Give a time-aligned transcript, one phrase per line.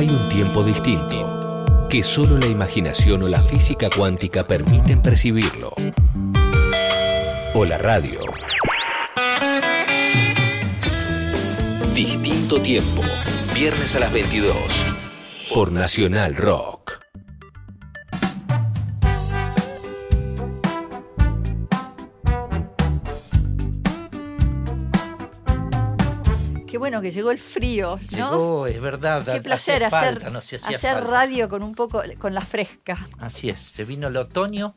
[0.00, 5.74] Hay un tiempo distinto que solo la imaginación o la física cuántica permiten percibirlo.
[7.52, 8.20] O la radio.
[11.94, 13.02] Distinto tiempo.
[13.54, 14.56] Viernes a las 22.
[15.52, 16.79] Por Nacional Rock.
[27.10, 28.30] Llegó el frío, ¿no?
[28.30, 29.24] Llegó, es verdad.
[29.24, 31.00] Qué placer hacer, falta, nos hacía hacer falta.
[31.10, 33.06] radio con un poco, con la fresca.
[33.18, 34.74] Así es, se vino el otoño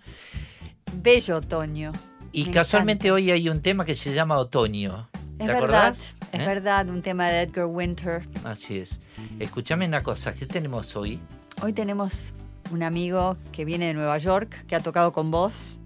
[0.98, 1.92] Bello otoño.
[2.32, 5.10] y Me casualmente hoy hay un tema que se llama Otoño.
[5.14, 6.06] Es ¿Te verdad, acordás?
[6.32, 6.46] es ¿Eh?
[6.46, 8.28] verdad, un tema de Edgar Winter.
[8.44, 9.00] Así es.
[9.40, 11.20] Escúchame una cosa, ¿qué tenemos hoy?
[11.62, 12.34] Hoy tenemos
[12.72, 15.78] un amigo que viene de Nueva York, que ha tocado con vos,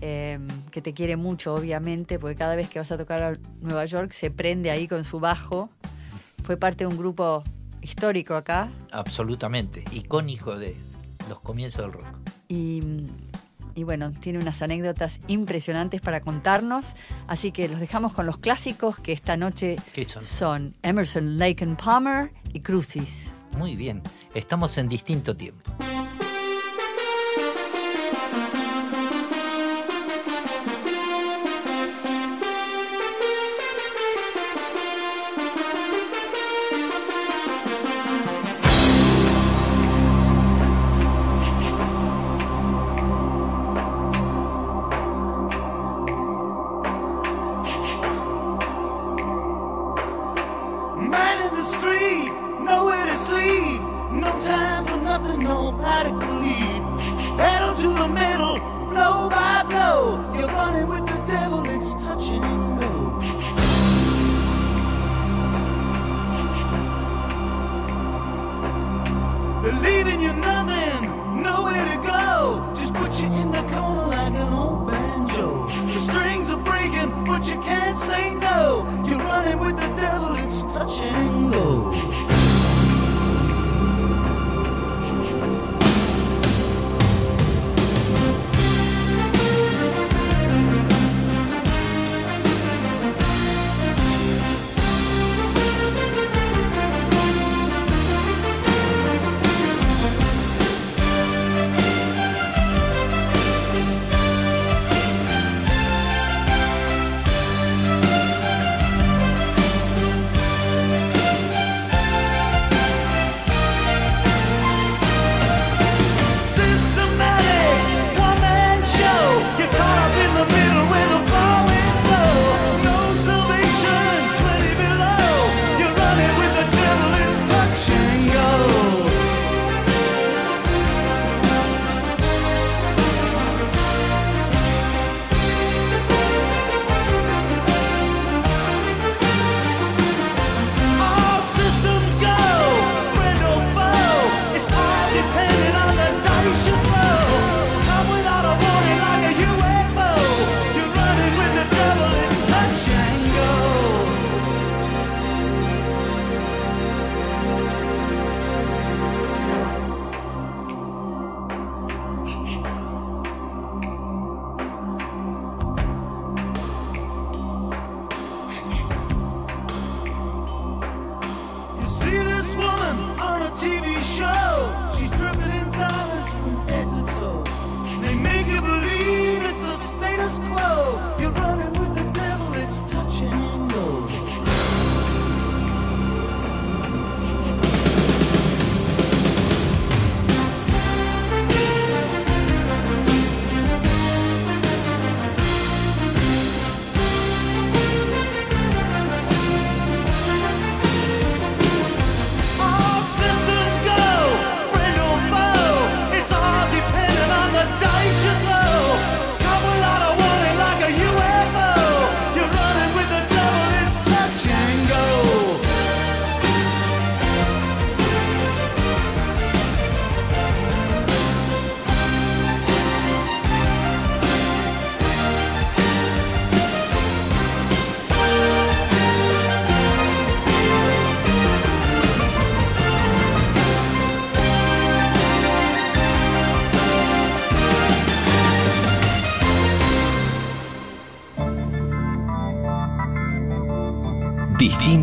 [0.00, 0.38] eh,
[0.70, 4.12] que te quiere mucho, obviamente, porque cada vez que vas a tocar a Nueva York
[4.12, 5.70] se prende ahí con su bajo.
[6.44, 7.42] Fue parte de un grupo
[7.82, 10.76] histórico acá Absolutamente, icónico de
[11.28, 12.06] los comienzos del rock.
[12.48, 12.82] y,
[13.74, 16.94] y bueno, tiene unas anécdotas impresionantes para contarnos,
[17.28, 19.76] así que los dejamos con los clásicos que esta noche
[20.20, 23.30] son Emerson, Lake and Palmer y Crucis.
[23.56, 24.02] Muy bien,
[24.34, 25.70] estamos en distinto tiempo.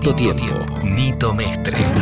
[0.05, 0.79] Distinto tiempo.
[0.83, 1.94] Nito Mestre.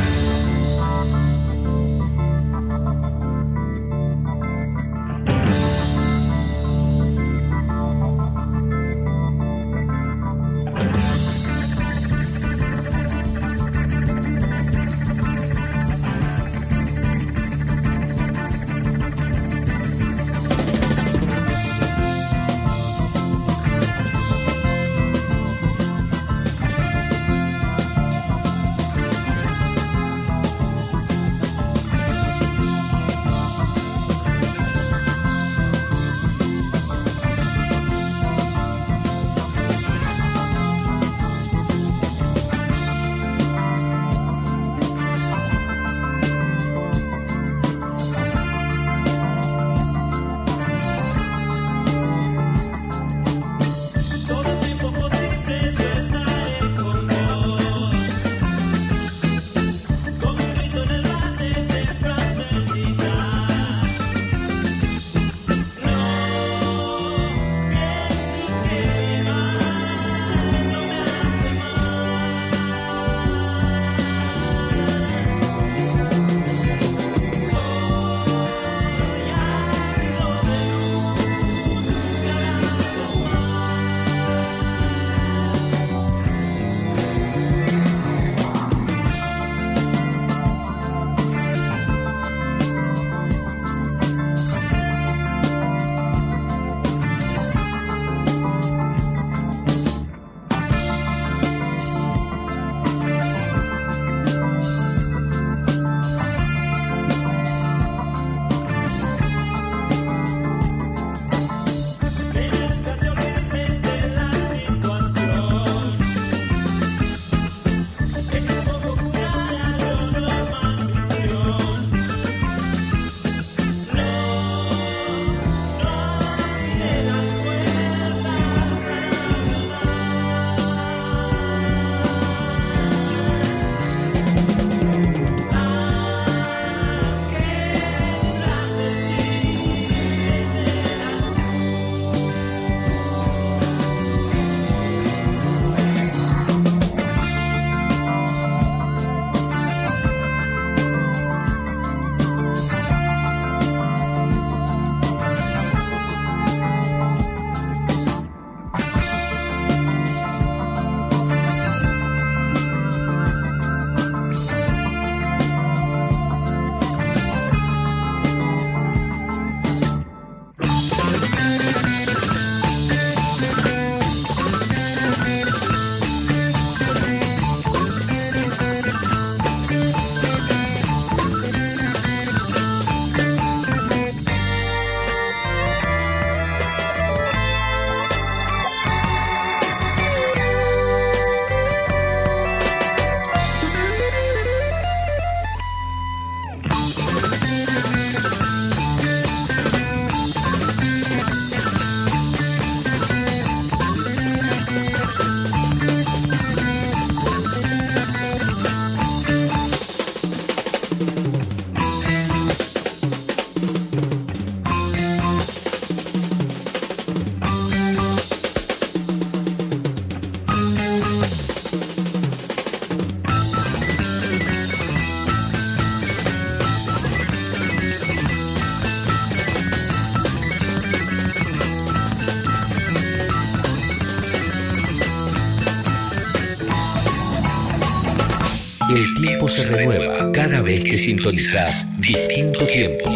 [239.54, 243.08] Se renueva cada vez que sintonizás Distinto Tiempo.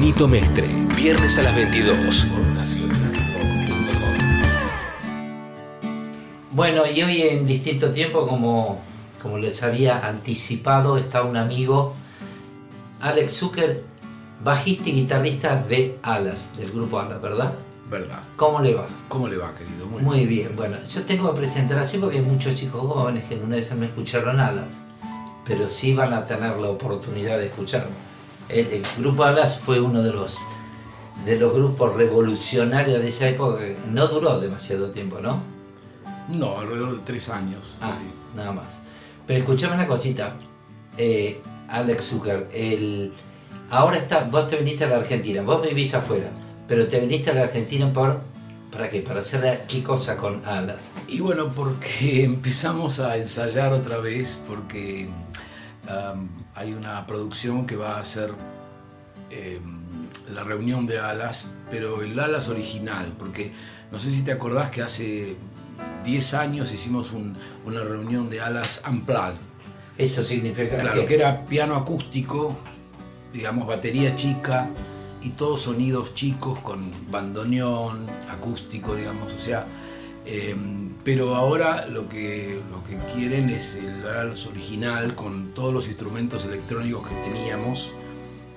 [0.00, 2.26] Nito Mestre, viernes a las 22.
[6.50, 8.82] Bueno, y hoy en distinto tiempo, como,
[9.22, 11.94] como les había anticipado, está un amigo,
[13.00, 13.84] Alex Zucker,
[14.42, 17.54] bajista y guitarrista de Alas, del grupo Alas, ¿verdad?
[17.88, 18.18] Verdad.
[18.34, 18.88] ¿Cómo le va?
[19.08, 19.86] ¿Cómo le va, querido?
[19.86, 23.44] Muy bien, bueno, yo tengo que presentar así porque hay muchos chicos jóvenes que en
[23.44, 24.64] una de esas no escucharon Alas,
[25.46, 27.90] pero sí van a tener la oportunidad de escucharlo.
[28.48, 30.38] El, el grupo Alas fue uno de los,
[31.24, 35.40] de los grupos revolucionarios de esa época que no duró demasiado tiempo, ¿no?
[36.28, 37.78] No, alrededor de tres años.
[37.80, 38.06] Ah, sí.
[38.34, 38.80] nada más.
[39.26, 40.34] Pero escuchame una cosita,
[40.96, 43.12] eh, Alex Zucker, el,
[43.70, 46.30] ahora está, vos te viniste a la Argentina, vos vivís afuera,
[46.68, 48.20] pero te viniste a la Argentina por,
[48.72, 49.00] ¿para qué?
[49.00, 50.76] Para hacer qué cosa con Alas.
[51.08, 55.08] Y bueno, porque empezamos a ensayar otra vez, porque
[55.88, 58.32] um, hay una producción que va a hacer
[59.30, 59.60] eh,
[60.32, 63.52] la reunión de Alas, pero el Alas original, porque
[63.90, 65.36] no sé si te acordás que hace
[66.04, 69.34] 10 años hicimos un- una reunión de Alas Unplugged.
[69.98, 72.56] Eso significa Claro, que era piano acústico,
[73.32, 74.68] digamos, batería chica
[75.26, 79.66] y todos sonidos chicos con bandoneón, acústico, digamos, o sea.
[80.24, 80.54] eh,
[81.02, 84.04] pero ahora lo que, lo que quieren es el
[84.50, 87.92] original con todos los instrumentos electrónicos que teníamos,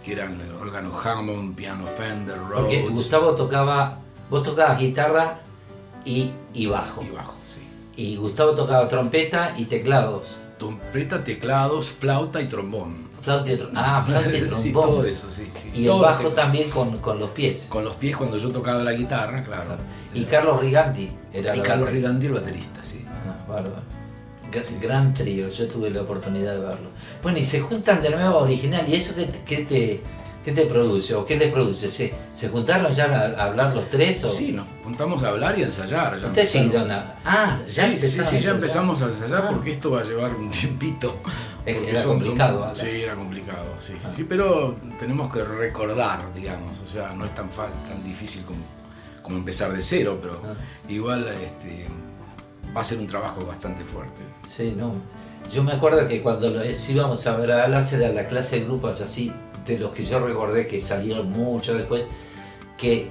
[0.03, 3.99] que eran el órgano Hammond, piano Fender, porque Rhodes Gustavo tocaba,
[4.29, 5.41] vos tocabas guitarra
[6.05, 7.03] y, y bajo.
[7.03, 7.59] y bajo, sí.
[7.95, 10.37] Y Gustavo tocaba trompeta y teclados.
[10.57, 13.08] Trompeta, teclados, flauta y trombón.
[13.29, 14.61] Flauta y tro- ah, flauta y trombón.
[14.61, 15.51] sí, todo eso, sí.
[15.55, 15.71] sí.
[15.73, 17.65] Y el bajo también con, con los pies.
[17.69, 19.77] Con los pies cuando yo tocaba la guitarra, claro.
[20.13, 21.91] Y Carlos Riganti era Y Carlos.
[21.91, 23.05] Rigandi, el baterista, sí.
[23.07, 23.99] Ah, bárbaro.
[24.63, 26.89] Sí, gran trío, yo tuve la oportunidad de verlo.
[27.21, 30.01] Bueno, y se juntan de nuevo original, ¿y eso qué qué te,
[30.43, 31.91] qué te produce o qué les produce?
[31.91, 34.23] ¿Se, se juntaron ya a, a hablar los tres?
[34.23, 34.29] O?
[34.29, 36.17] Sí, nos juntamos a hablar y a ensayar.
[36.19, 39.43] Ya Ustedes empezaron- siguieron a- Ah, ya Sí, sí, sí, a ya empezamos a ensayar
[39.45, 39.49] Ah.
[39.49, 41.15] porque esto va a llevar un tiempito.
[41.65, 42.77] Era complicado, Alas.
[42.79, 44.11] Sí, era complicado, sí, sí, Ah.
[44.15, 48.59] sí, pero tenemos que recordar, digamos, o sea, no es tan, tan difícil como,
[49.21, 50.53] como empezar de cero, pero Ah.
[50.87, 51.85] igual este,
[52.75, 54.21] va a ser un trabajo bastante fuerte.
[54.47, 54.93] Sí, no.
[55.53, 58.65] Yo me acuerdo que cuando si íbamos a ver a Alas era la clase de
[58.65, 59.31] grupos así,
[59.69, 62.05] de los que yo recordé que salieron mucho después,
[62.77, 63.09] que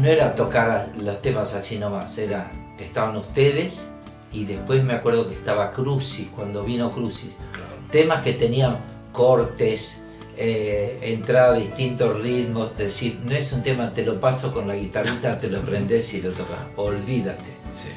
[0.00, 3.88] no era tocar los temas así nomás, era, estaban ustedes
[4.32, 7.32] y después me acuerdo que estaba Crucis, cuando vino Crucis.
[7.52, 7.68] Claro.
[7.90, 8.78] Temas que tenían
[9.12, 10.00] cortes,
[10.36, 14.74] eh, entrada a distintos ritmos, decir, no es un tema, te lo paso con la
[14.74, 17.88] guitarrita, te lo prendes y lo tocas, olvídate Sí.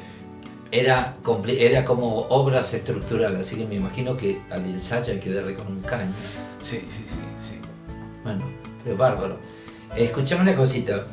[0.72, 1.16] era,
[1.48, 5.68] era como obras estructurales, así que me imagino que al ensayo hay que darle con
[5.68, 6.12] un caño.
[6.60, 7.56] Sí, sí, sí, sí.
[8.24, 8.46] Bueno,
[8.84, 9.38] pero bárbaro.
[9.96, 11.06] Escuchame una cosita.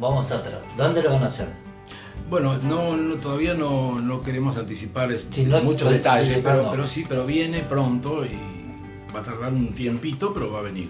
[0.00, 0.60] Vamos a otra.
[0.76, 1.48] ¿Dónde lo van a hacer?
[2.28, 7.24] Bueno, no, no- todavía no, no queremos anticipar Sí, no muchos detalles, pero, sí, pero
[7.24, 8.30] viene pronto y
[9.14, 10.88] va a tardar un tiempito, pero va a venir.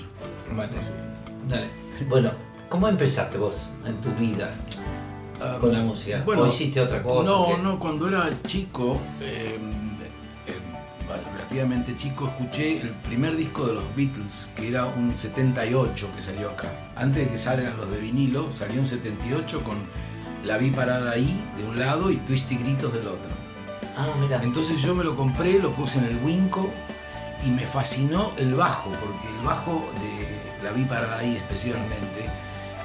[0.55, 0.91] Bueno, Sí.
[1.49, 1.69] dale.
[2.09, 2.31] Bueno,
[2.69, 4.55] ¿cómo empezaste vos en tu vida
[5.41, 6.23] Ah, con la música?
[6.25, 7.29] bueno, ¿O hiciste otra cosa?
[7.31, 9.86] No, no, cuando era chico, eh, bueno,
[11.33, 16.51] relativamente chico, escuché el primer disco de los Beatles, que era un 78 que salió
[16.51, 16.69] acá.
[16.97, 19.77] Antes de que salgan los de vinilo, salió un 78 con
[20.45, 23.31] La vi parada ahí de un lado y Twisty Gritos del otro.
[23.97, 24.41] Ah, mira.
[24.43, 26.71] Entonces yo me lo compré, lo puse en el Winco
[27.45, 32.31] y me fascinó el bajo, porque el bajo de La vi parada ahí especialmente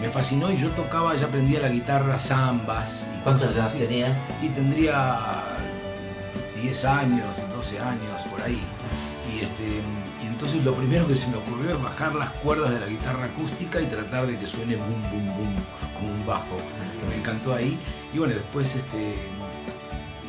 [0.01, 3.77] me fascinó y yo tocaba, ya aprendía la guitarra zambas y ¿Cuántos cosas así.
[3.77, 4.17] tenías?
[4.41, 5.57] Y tendría
[6.61, 8.61] 10 años, 12 años, por ahí.
[9.33, 9.63] Y, este,
[10.23, 13.25] y entonces lo primero que se me ocurrió es bajar las cuerdas de la guitarra
[13.25, 15.55] acústica y tratar de que suene boom, boom, boom,
[15.97, 16.57] como un bajo.
[17.09, 17.77] Me encantó ahí.
[18.13, 19.15] Y bueno, después este,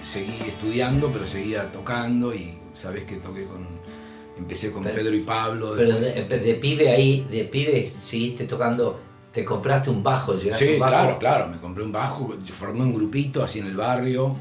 [0.01, 3.67] seguí estudiando, pero seguía tocando y sabes que toqué con...
[4.39, 5.75] Empecé con Pero- Pedro y Pablo.
[5.77, 8.99] Pero de, de pibe ahí, de pibe, seguiste tocando,
[9.33, 10.91] te compraste un bajo, llegaste a Sí, un bajo.
[10.93, 11.49] claro, claro.
[11.49, 14.35] Me compré un bajo, formé un grupito así en el barrio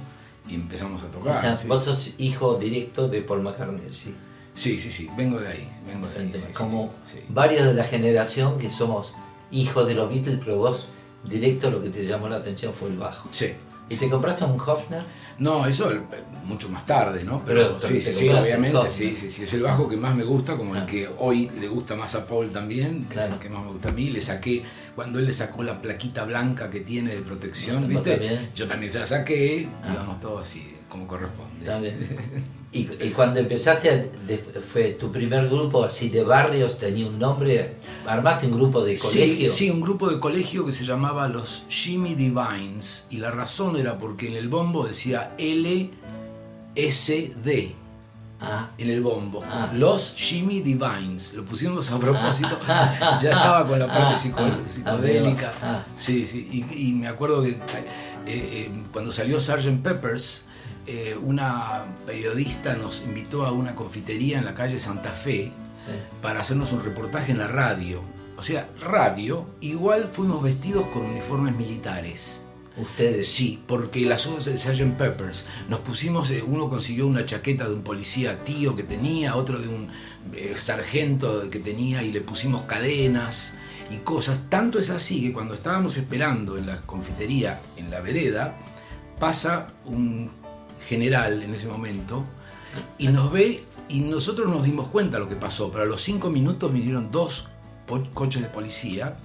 [0.51, 1.39] y empezamos a O tocar.
[1.41, 1.67] sea, sí.
[1.67, 4.13] vos sos hijo directo de Paul McCartney, sí.
[4.53, 6.31] Sí, sí, sí, vengo de ahí, vengo de ahí.
[6.36, 9.15] Sí, como sí, varios de la generación que somos
[9.50, 10.89] hijos de los Beatles, pero vos
[11.24, 13.27] directo lo que te llamó la atención fue el bajo.
[13.31, 13.53] Sí.
[13.89, 15.03] ¿Y te compraste un Hofner?
[15.38, 16.00] No, eso eh,
[16.46, 17.43] mucho más tarde, ¿no?
[17.46, 19.43] Pero- Pero, sí, sí, obviamente, sí, sí, sí.
[19.43, 20.79] Es el bajo que más me gusta, como Ah.
[20.79, 23.34] el que hoy le gusta más a Paul también, que es Claro.
[23.34, 24.10] el que más me gusta a mí.
[24.10, 24.63] Le saqué,
[24.96, 28.12] cuando él le sacó la plaquita blanca que tiene de protección, ¿Vos ¿viste?
[28.12, 28.50] también?
[28.56, 29.90] Yo también se la saqué, Ah.
[29.90, 30.64] digamos, todo así.
[30.90, 31.94] como corresponde.
[32.74, 34.12] Y, y cuando empezaste,
[34.66, 37.74] fue tu primer grupo así de barrios, tenía un nombre,
[38.08, 39.52] armaste un grupo de Sí, colegio.
[39.52, 43.98] sí, un grupo de colegio que se llamaba los Jimmy Divines y la razón era
[43.98, 45.90] porque en el bombo decía LSD
[48.42, 49.44] Ah, en el bombo.
[49.46, 49.70] Ah.
[49.74, 51.36] Los Jimmy Divines.
[51.36, 52.58] Lo pusimos a propósito.
[52.68, 55.52] ya estaba con la parte psico- Ah, psicodélica.
[55.62, 55.84] ah.
[55.96, 56.50] Sí, sí.
[56.52, 57.60] Y, y me acuerdo que eh,
[58.26, 59.82] eh, cuando salió Sgt.
[59.84, 60.46] Peppers,
[60.88, 65.52] eh, una periodista nos invitó a una confitería en la calle Santa Fe
[66.22, 68.02] para hacernos un reportaje en la radio.
[68.38, 72.44] O sea, radio, igual fuimos vestidos con uniformes militares.
[72.78, 73.28] Ustedes.
[73.28, 74.98] Sí, porque las uvas de Sgt.
[74.98, 75.46] Peppers.
[75.70, 79.68] Nos pusimos, eh, uno consiguió una chaqueta de un policía tío que tenía, otro de
[79.68, 79.90] un
[80.34, 83.58] eh, sargento que tenía y le pusimos cadenas
[83.90, 84.50] y cosas.
[84.50, 88.58] Tanto es así que cuando estábamos esperando en la confitería, en la vereda,
[89.20, 90.32] pasa un
[90.88, 92.25] general en ese momento
[92.98, 96.01] y nos ve y nosotros nos dimos cuenta de lo que pasó, pero a los
[96.01, 97.50] cinco minutos vinieron dos
[98.13, 99.18] coches de policía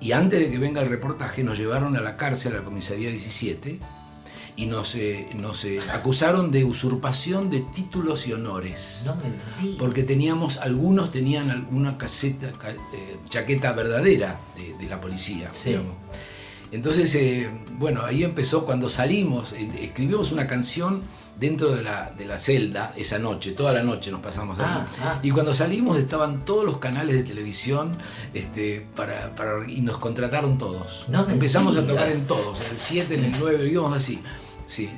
[0.00, 3.10] y antes de que venga el reportaje nos llevaron a la cárcel, a la comisaría
[3.10, 3.78] 17
[4.56, 9.02] y nos, eh, nos eh, acusaron de usurpación de títulos y honores.
[9.06, 9.22] No me
[9.62, 9.78] digas.
[9.78, 15.50] Porque teníamos, algunos tenían alguna caseta, ca- eh, chaqueta verdadera de, de la policía.
[15.54, 15.70] Sí.
[15.70, 15.94] digamos.
[16.72, 21.02] Entonces, eh, bueno, ahí empezó cuando salimos, eh, escribimos una canción
[21.40, 24.66] dentro de la, de la celda esa noche, toda la noche nos pasamos ahí.
[24.68, 25.18] Ah, ah.
[25.22, 27.96] Y cuando salimos estaban todos los canales de televisión
[28.34, 31.06] este, para, para- y nos contrataron todos.
[31.08, 34.20] No Empezamos a tocar en todos, en el 7, en el 9, íbamos así.
[34.66, 34.88] Sí,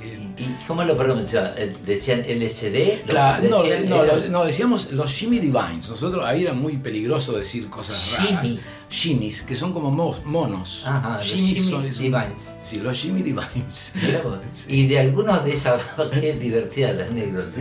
[0.00, 1.52] eh, ¿Y cómo lo pronunciaban?
[1.56, 3.04] Eh, ¿Decían LSD?
[3.06, 5.90] ¿Lo Claro, no, decían- no, era- lo- no, decíamos los Jimmy Divines.
[5.90, 8.46] Nosotros ahí era muy peligroso decir cosas raras.
[8.90, 9.18] Jimmy.
[9.18, 10.86] Jimmys, que son como monos.
[10.86, 12.32] Ajá, los Jimmys Jimmy son- es un- Divines.
[12.62, 13.94] Sí, los Jimmy Divines.
[14.68, 15.80] Y de algunos de esas,
[16.20, 17.60] qué divertida la anécdota.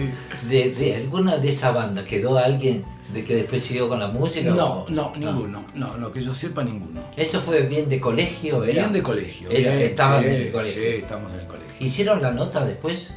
[0.50, 4.50] De, de alguna de esa banda quedó alguien de que después siguió con la música.
[4.50, 5.64] No, o- no, ninguno.
[5.76, 7.02] No, no, que yo sepa ninguno.
[7.16, 8.82] Eso fue bien de colegio, era.
[8.82, 9.50] Bien de colegio.
[9.50, 10.82] Era- bien, estaban sí, en el colegio.
[10.82, 11.86] Sí, estamos en el colegio.
[11.86, 13.14] ¿Hicieron la nota después?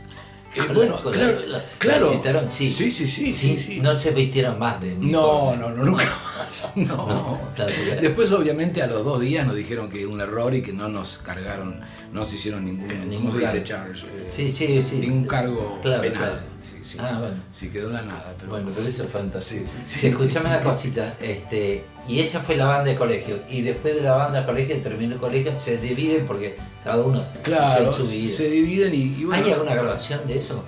[0.55, 2.07] Eh, bueno, claro, la- la- claro.
[2.07, 2.69] la citaron, sí.
[2.69, 3.81] Sí, sí, sí, sí, sí.
[3.81, 5.57] No se vistieron más de No, uniforme.
[5.59, 6.05] no, no, nunca
[6.39, 6.73] más.
[6.77, 7.39] No.
[7.57, 10.73] porque- Después, obviamente, a los dos días nos dijeron que era un error y que
[10.73, 11.81] no nos cargaron,
[12.13, 14.07] no se hicieron ningún, Ningún ¿cómo se dice charge?
[14.07, 14.97] Eh, Sí, sí, sí.
[14.97, 16.19] Ningún cargo Claro, penal.
[16.19, 16.37] claro.
[16.61, 16.99] Sí, sí.
[17.01, 17.37] Ah, bueno.
[17.53, 19.65] Sí, quedó en la nada, pero Bueno, pero eso es fantástico.
[19.67, 21.15] Sí, sí, escúchame una cosita.
[21.21, 23.39] Este, y esa fue la banda de colegio.
[23.49, 27.23] Y después de la banda de colegio, terminó el colegio, se dividen porque cada uno
[27.43, 28.29] claro, vida.
[28.35, 30.65] se dividen y, y bueno, ¿Hay alguna grabación de eso?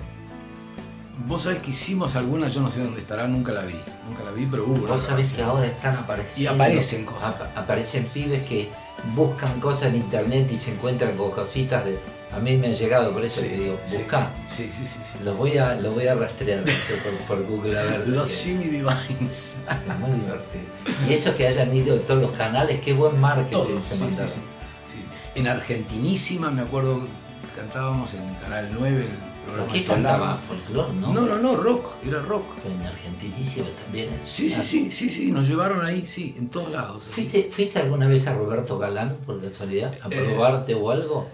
[1.27, 3.75] vos sabés que hicimos alguna, yo no sé dónde estará, nunca la vi,
[4.07, 4.87] nunca la vi, pero hubo.
[4.87, 6.51] Vos sabés que ahora están apareciendo.
[6.51, 7.35] Y aparecen cosas.
[7.35, 8.69] ap- aparecen pibes que
[9.15, 11.99] buscan cosas en internet y se encuentran con cositas de.
[12.31, 14.31] A mí me ha llegado, por eso Sí, te digo, busca.
[14.45, 14.99] Sí, sí, sí.
[15.03, 15.19] sí.
[15.23, 16.63] Los voy a, los voy a rastrear
[17.27, 18.07] por, por Google a ver.
[18.07, 19.59] Los Jimmy Divines.
[19.69, 20.63] Es muy divertido.
[21.07, 24.27] Y eso que hayan ido todos los canales, qué buen marketing Todos, se mandaron.
[24.27, 24.39] sí,
[24.85, 25.03] sí.
[25.35, 27.07] En Argentinísima, me acuerdo,
[27.55, 30.01] cantábamos en el Canal 9, el programa ¿Qué Solar.
[30.03, 30.37] cantaba?
[30.37, 31.13] ¿Folclor, no?
[31.13, 32.45] No, no, no, rock, era rock.
[32.61, 34.09] Pero en Argentinísima también.
[34.13, 34.19] ¿eh?
[34.23, 37.05] Sí, sí, sí, sí, sí, nos llevaron ahí, sí, en todos lados.
[37.09, 39.93] ¿Fuiste, ¿Fuiste alguna vez a Roberto Galán, por casualidad?
[40.03, 41.27] ¿A Eh, probarte o algo?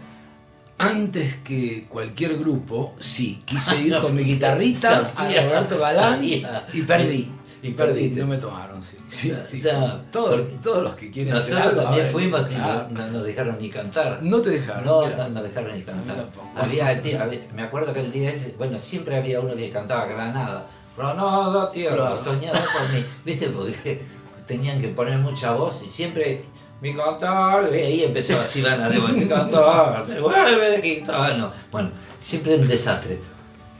[0.78, 6.67] Antes que cualquier grupo, sí, quise ir con mi guitarrita a Roberto Galán sabía.
[6.74, 7.30] y perdí.
[7.62, 8.19] Y perdí, perdiste.
[8.22, 8.98] no me tomaron, sí.
[9.08, 9.60] sí, O sí.
[9.60, 10.39] sea, todos,
[10.82, 13.58] los que quieren hacer Nosotros algo, también a ver, fuimos y no, no nos dejaron
[13.60, 14.19] ni cantar.
[14.24, 14.86] No te dejaron.
[14.86, 15.17] No, mira.
[15.17, 16.26] no nos dejaron ni cantar.
[16.56, 20.06] Había, día- había- me acuerdo que el día ese, bueno, siempre había uno que cantaba
[20.06, 20.67] Granada.
[20.98, 22.17] Granada, tierra, Claro.
[22.17, 23.04] soñada por mí.
[23.26, 23.48] ¿Viste?
[23.50, 24.02] Porque
[24.45, 26.43] tenían que poner mucha voz y siempre
[26.82, 31.52] mi cantar, y ahí empezó así Lana de mi cantar, se vuelve de gitano.
[31.72, 31.91] Bueno,
[32.22, 33.19] siempre un desastre.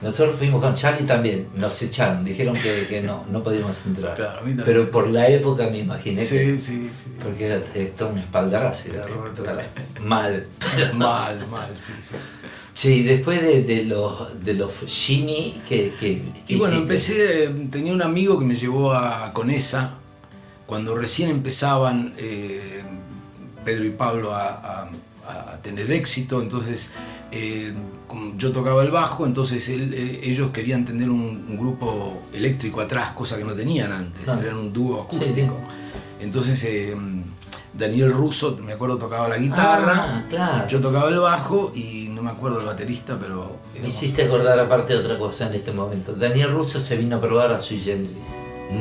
[0.02, 4.16] Nosotros fuimos con Charlie también, nos echaron, dijeron que, que no, no podíamos entrar.
[4.16, 4.40] Claro.
[4.64, 7.12] Pero por la época me imaginé que Sí, sí, sí.
[7.22, 9.44] porque era esto un espaldarazo, era Roberto.
[10.02, 10.46] Mal.
[10.94, 12.14] Mal, mal, sí, sí.
[12.72, 15.92] Sí, y después de, de los de los Jimmy, que,
[16.48, 19.98] Y bueno, empecé, tenía un amigo que me llevó a Conesa,
[20.64, 22.82] cuando recién empezaban eh,
[23.66, 24.48] Pedro y Pablo a,
[24.84, 24.90] a-
[25.30, 26.92] a tener éxito, entonces
[27.32, 27.72] eh,
[28.36, 33.12] yo tocaba el bajo, entonces él- eh, ellos querían tener un, un grupo eléctrico atrás,
[33.12, 35.56] cosa que no tenían antes, eran un dúo Sí, acústico.
[36.20, 36.94] Entonces eh,
[37.72, 40.68] Daniel Russo, me acuerdo, tocaba la guitarra, Ah, claro.
[40.68, 43.56] yo tocaba el bajo y no me acuerdo el baterista, pero...
[43.80, 46.12] Me hiciste acordar aparte de otra cosa en este momento.
[46.12, 48.16] Daniel Russo se vino a probar a Sui Generis.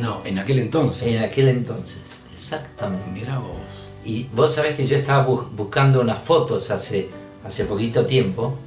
[0.01, 1.03] No, en aquel entonces.
[1.07, 1.99] En aquel entonces.
[2.33, 3.09] Exactamente.
[3.12, 3.88] Mira vos.
[4.10, 7.10] Y vos sabés que yo estaba buscando unas fotos hace,
[7.45, 8.58] hace poquito tiempo,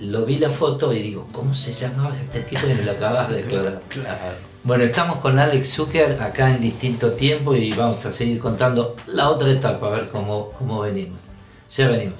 [0.00, 3.28] lo vi la foto y digo, ¿cómo se llamaba este tipo que me lo acabas
[3.28, 3.80] de declarar?
[3.88, 4.34] claro.
[4.64, 9.28] Bueno, estamos con Alex Zucker acá en distinto tiempo y vamos a seguir contando la
[9.28, 11.20] otra etapa, a ver cómo, cómo venimos.
[11.70, 12.18] Ya venimos.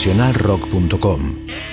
[0.00, 1.69] nacionalrock.com.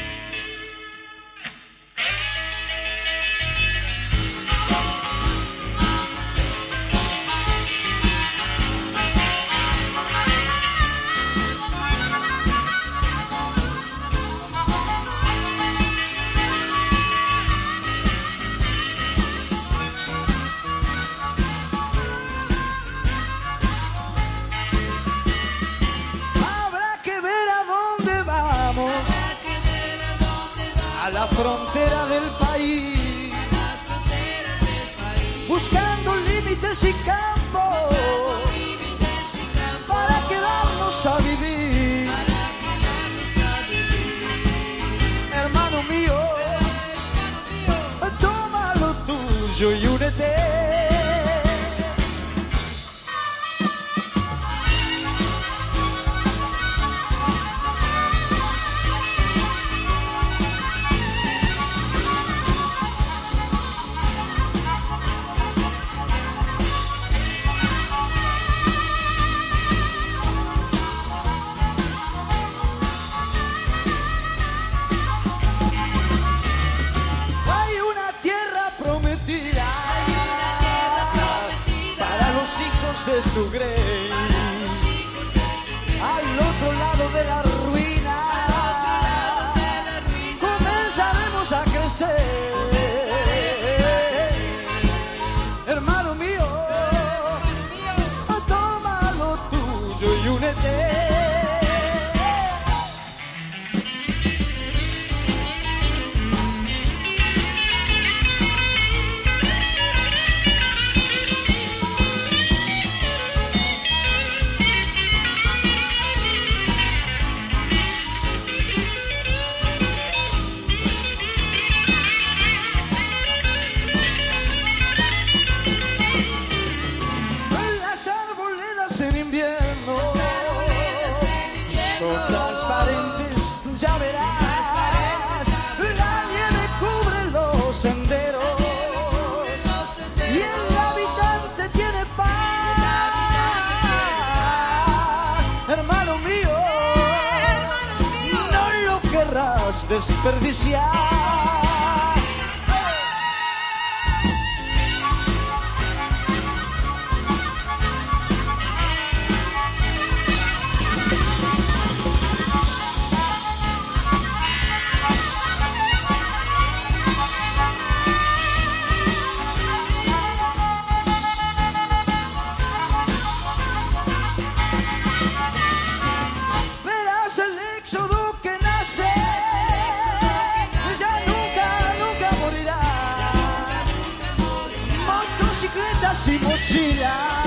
[186.07, 187.46] Motocicletas y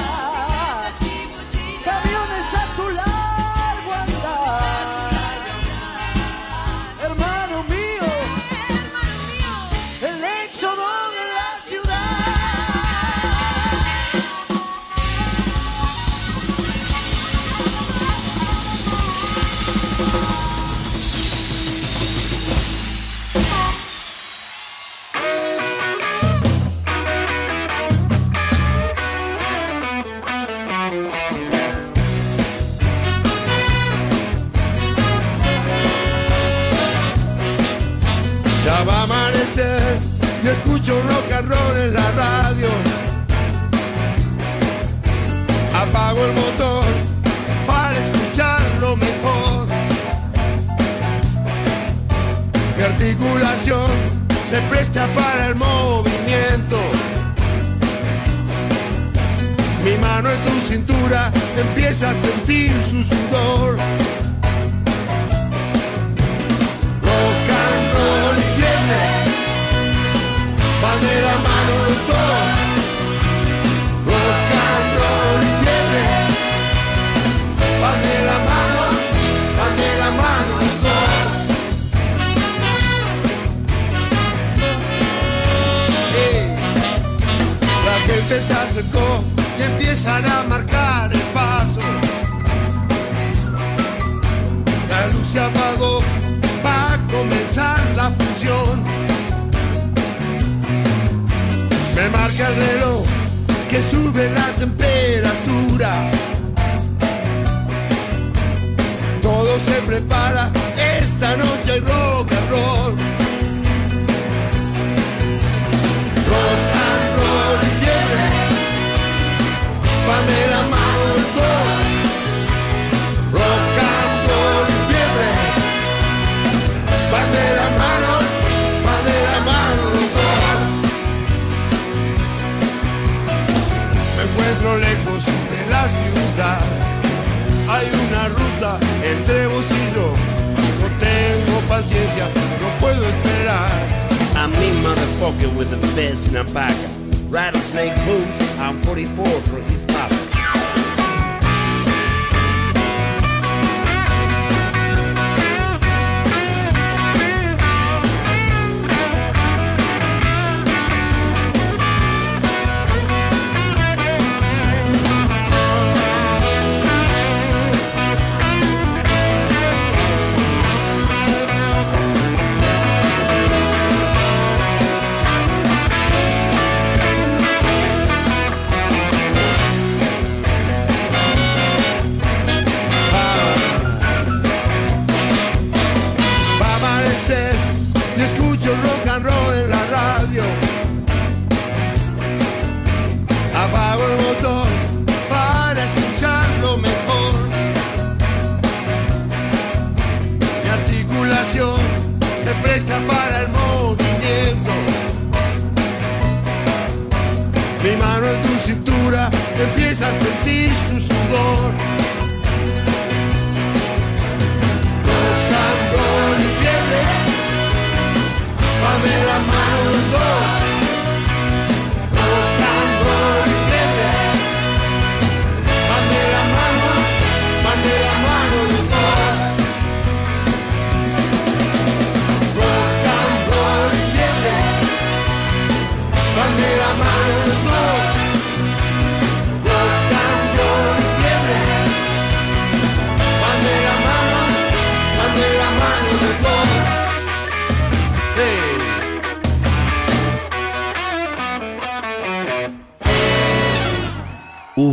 [210.30, 211.99] empieza a sentir su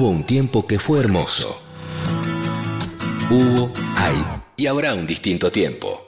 [0.08, 1.60] Un tiempo que fue hermoso.
[3.30, 4.16] Hubo, hay
[4.56, 6.06] y habrá un distinto tiempo.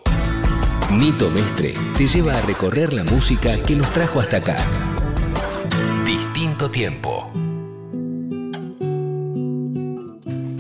[0.94, 4.56] Nito Mestre te lleva a recorrer la música que nos trajo hasta acá.
[6.06, 7.30] Distinto tiempo.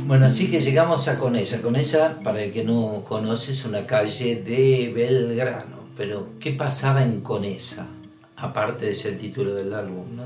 [0.06, 1.62] Bueno, así que llegamos a Conesa.
[1.62, 5.78] Conesa, para el que no conoce, es una calle de Belgrano.
[5.95, 7.88] Pero, ¿qué pasaba en Conesa?
[8.36, 10.23] Aparte de ese título del álbum, ¿no?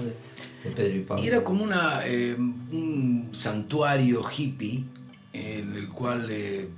[0.63, 1.23] De Pedro y Pablo.
[1.23, 4.86] Y era como una, eh, un santuario hippie
[5.34, 6.69] en el cual eh,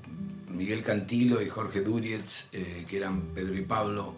[0.49, 4.15] Miguel Cantilo y Jorge Durietz, eh, que eran Pedro y Pablo,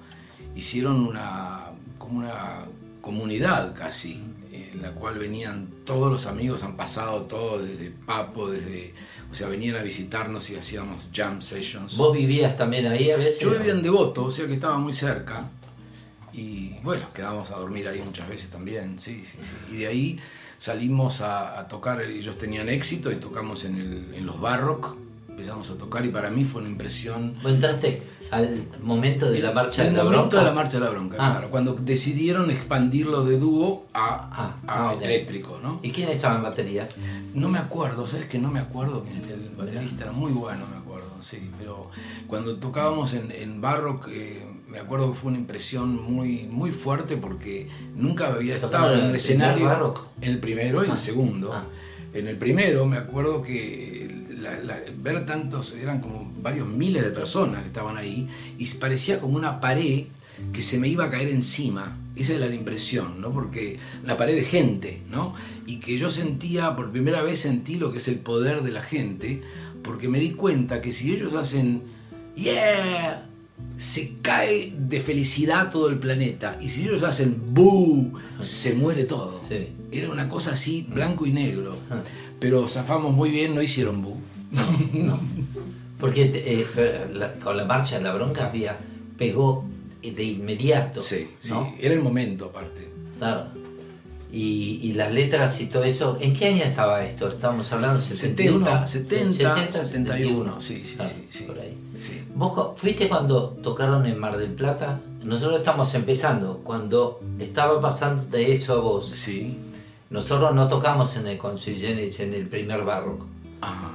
[0.56, 1.65] hicieron una,
[1.97, 2.65] como una
[3.01, 8.93] comunidad casi, en la cual venían todos los amigos, han pasado todos desde Papo, desde,
[9.32, 11.97] o sea, venían a visitarnos y hacíamos jam sessions.
[11.97, 13.39] ¿Vos vivías también ahí a veces?
[13.39, 15.49] Yo vivía en Devoto, o sea que estaba muy cerca.
[16.38, 19.56] Y bueno, quedábamos a dormir ahí muchas veces también, sí, sí, sí.
[19.73, 20.19] Y de ahí
[20.58, 24.95] salimos a, a tocar, ellos tenían éxito y tocamos en, el- en los Barrock,
[25.30, 27.36] empezamos a tocar y para mí fue una impresión...
[27.43, 30.38] ¿Vos entraste al momento de la marcha de la momento bronca?
[30.39, 31.32] de la marcha de la bronca, Ah.
[31.34, 31.50] claro.
[31.50, 35.80] Cuando decidieron expandirlo de dúo a, Ah, a eléctrico, ¿no?
[35.84, 36.88] ¿Y quién estaba en batería?
[37.34, 40.04] No me acuerdo, ¿sabes que no me acuerdo el baterista?
[40.06, 41.52] Era muy bueno, me acuerdo, sí.
[41.60, 41.89] Pero
[42.28, 47.17] cuando tocábamos en, en Barrock, eh, me acuerdo que fue una impresión muy, muy fuerte
[47.17, 49.93] porque nunca había estado ¿Tocaron en el escenario.
[50.21, 51.53] En el primero y Ah, el segundo.
[51.53, 51.63] ah.
[52.13, 54.08] En el primero me acuerdo que
[54.39, 58.27] la- la- ver tantos, eran como varios miles de personas que estaban ahí
[58.58, 60.06] y parecía como una pared
[60.53, 61.97] que se me iba a caer encima.
[62.15, 63.32] Esa era la impresión, ¿no?
[63.32, 65.34] Porque la pared de gente, ¿no?
[65.65, 68.82] Y que yo sentía, por primera vez sentí lo que es el poder de la
[68.82, 69.41] gente,
[69.84, 71.84] porque me di cuenta que si ellos hacen,
[72.36, 73.27] yeah,
[73.78, 76.58] se cae de felicidad todo el planeta.
[76.62, 79.39] Y si ellos hacen, boo, se muere todo.
[79.48, 79.67] Sí.
[79.91, 81.76] Era una cosa así, blanco y negro.
[81.89, 82.02] Ah.
[82.39, 84.17] Pero zafamos muy bien, no hicieron boo.
[86.00, 86.65] Porque te- eh,
[87.13, 88.78] la- con la marcha de la bronca había
[89.17, 89.65] pegó
[90.02, 91.02] de inmediato.
[91.02, 91.74] Sí, sí, ¿no?
[91.80, 92.88] era el momento aparte.
[93.17, 93.46] Claro.
[94.32, 96.18] Y, y las letras y todo eso.
[96.20, 97.30] ¿En qué año estaba esto?
[97.30, 98.86] Estábamos hablando de 71.
[98.88, 101.44] 70, 70, 71, sí, sí, Claro, sí, sí.
[101.46, 101.78] Por ahí.
[102.00, 102.22] Sí.
[102.36, 105.00] ¿Vos fuiste cuando tocaron en Mar del Plata?
[105.24, 106.60] Nosotros estamos empezando.
[106.63, 109.58] Cuando estaba pasando de eso a vos, Sí.
[110.10, 113.26] nosotros no tocamos en el con Sui Generis, en el primer barroco.
[113.62, 113.92] Ajá.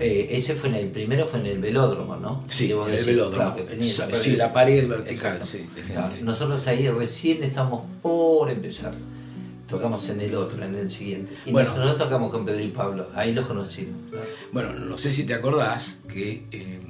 [0.00, 2.44] Eh, ese fue en el primero, fue en el velódromo, ¿no?
[2.46, 3.54] Sí, en el velódromo.
[3.54, 5.44] claro, Sí, la pared vertical, Exacto.
[5.46, 6.22] sí, de gente.
[6.22, 8.92] Nosotros ahí recién estamos por empezar.
[9.68, 11.34] Tocamos en el otro, en el siguiente.
[11.44, 11.68] Y Bueno.
[11.68, 13.08] nosotros tocamos con Pedro y Pablo.
[13.14, 13.94] Ahí los conocimos.
[14.10, 14.18] ¿no?
[14.52, 16.80] Bueno, no sé si te acordás que eh,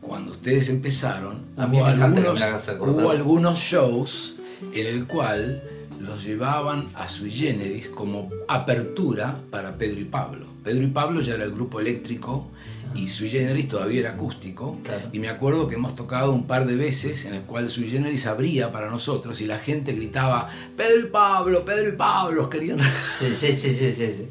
[0.00, 4.36] cuando ustedes empezaron, A mí hubo, me algunos, me hubo algunos shows
[4.74, 5.62] en el cual
[6.00, 10.46] los llevaban a Sui Generis como apertura para Pedro y Pablo.
[10.64, 12.48] Pedro y Pablo ya era el grupo eléctrico
[12.94, 14.78] y Sui Generis todavía era acústico.
[14.84, 15.02] Claro.
[15.12, 18.26] Y me acuerdo que hemos tocado un par de veces en el cual Sui Generis
[18.26, 22.78] abría para nosotros y la gente gritaba Pedro y Pablo, Pedro y Pablo, querían...
[23.18, 24.12] Sí, sí, sí, sí, sí.
[24.16, 24.28] sí.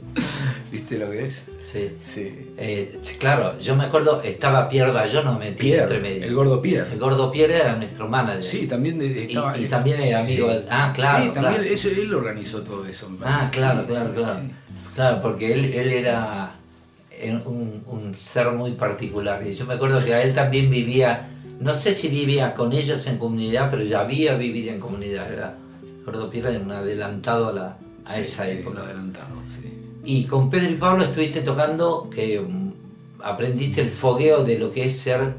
[0.72, 1.48] ¿Viste lo que es?
[1.72, 1.90] Sí.
[2.02, 2.52] Sí.
[2.58, 6.26] Eh, claro, yo me acuerdo, estaba Pierre Bayón metido Pierre, entre medio.
[6.26, 6.92] el gordo Pierre.
[6.94, 8.44] El gordo Pierre era nuestro manager.
[8.44, 9.58] Sí, también Y- estaba.
[9.58, 10.60] y también era amigo sí.
[10.70, 11.70] ah, claro, Sí, también claro.
[11.74, 13.10] ese, él organizó todo eso.
[13.10, 14.42] me Ah, claro, claro, claro.
[14.96, 16.52] Claro, porque él, él era
[17.46, 19.46] un, un ser muy particular.
[19.46, 21.30] Y yo me acuerdo que a él también vivía,
[21.60, 25.32] no sé si vivía con ellos en comunidad, pero ya había vivido en comunidad.
[25.32, 25.58] Era,
[26.06, 27.68] Gordo Pierre era un adelantado a, la,
[28.06, 28.80] a Sí, esa sí, época.
[28.80, 29.62] lo adelantado, sí.
[30.04, 32.72] Y con Pedro y Pablo estuviste tocando que mm,
[33.24, 35.36] aprendiste el fogueo de lo que es ser,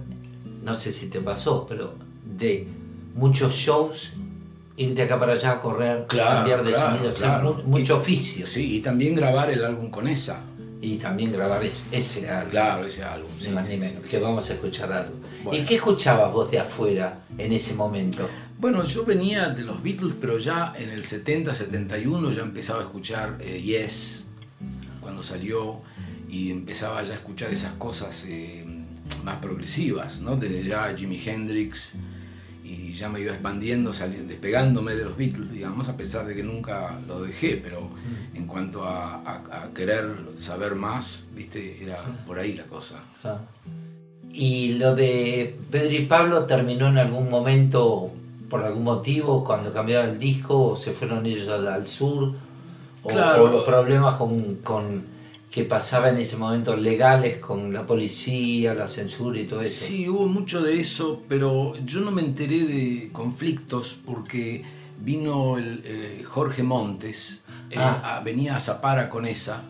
[0.62, 2.68] no sé si te pasó, pero de
[3.16, 4.12] muchos shows,
[4.76, 7.54] ir de acá para allá a correr, Claro, cambiar de claro, sonido, o sea, claro.
[7.64, 8.46] mu- mucho oficio.
[8.46, 10.44] Sí, y también grabar el álbum con esa.
[10.82, 12.50] Y también grabar es- ese álbum.
[12.50, 13.30] Claro, ese álbum.
[13.38, 14.08] Ni sí, más sí, ni menos, sí.
[14.10, 15.14] que vamos a escuchar algo.
[15.44, 15.58] Bueno.
[15.58, 18.28] ¿Y qué escuchabas vos de afuera en ese momento?
[18.58, 22.82] Bueno, yo venía de los Beatles, pero ya en el 70, 71 ya empezaba a
[22.82, 24.26] escuchar eh, Yes,
[25.00, 25.80] cuando salió,
[26.28, 28.64] y empezaba ya a escuchar esas cosas eh,
[29.24, 30.36] más progresivas, ¿no?
[30.36, 31.94] Desde ya Jimi Hendrix,
[32.72, 36.42] y ya me iba expandiendo, saliendo, despegándome de los Beatles, digamos, a pesar de que
[36.42, 37.90] nunca lo dejé, pero
[38.34, 40.04] en cuanto a, a- a querer
[40.36, 42.96] saber más, viste, era por ahí la cosa.
[44.32, 48.10] ¿Y lo de Pedro y Pablo terminó en algún momento
[48.48, 52.34] por algún motivo cuando cambiaron el disco o se fueron ellos al, al sur?
[53.02, 53.44] O, Claro.
[53.44, 55.02] o los problemas con, con
[55.52, 59.84] que pasaba en ese momento legales con la policía, la censura y todo eso.
[59.86, 64.64] Sí, hubo mucho de eso, pero yo no me enteré de conflictos porque
[65.04, 68.16] vino el, eh, Jorge Montes, eh, Ah.
[68.16, 69.62] a- venía a Zapara con esa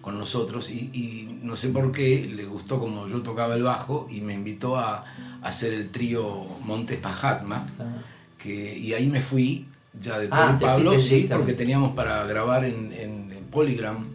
[0.00, 4.06] con nosotros y, y no sé por qué le gustó como yo tocaba el bajo
[4.10, 5.04] y me invitó a, a
[5.42, 7.66] hacer el trío Montes Mahatma
[8.38, 9.64] que, y ahí me fui
[9.98, 14.06] ya de Ah, Pablo, sí, porque teníamos para grabar en, en- en Polygram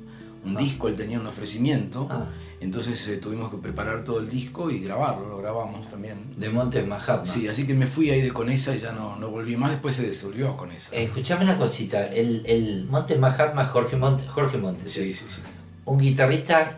[0.46, 2.28] un disco, él tenía un ofrecimiento, Ah.
[2.62, 6.34] entonces eh, tuvimos que preparar todo el disco y grabarlo, lo grabamos también.
[6.38, 7.26] De Montes Mahatma.
[7.26, 9.96] Sí, así que me fui ahí de Conesa y ya no, no volví más, después
[9.96, 10.96] se disolvió Conesa.
[10.96, 15.42] Eh, escuchame una cosita, el, el Montes Mahatma, Jorge Montes, Jorge Montes, Sí, sí, sí.
[15.86, 16.78] un guitarrista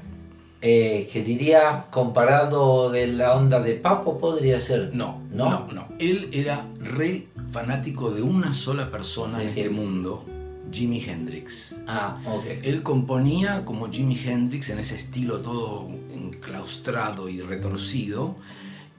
[0.64, 4.92] eh, que diría comparado de la onda de Papo podría ser.
[4.94, 5.88] No, no, no, no.
[6.00, 10.24] Él era re fanático de una sola persona en ¿De este mundo,
[10.72, 11.76] Jimi Hendrix.
[11.88, 12.46] Ah, ok.
[12.64, 18.36] Él componía como Jimi Hendrix en ese estilo todo enclaustrado y retorcido.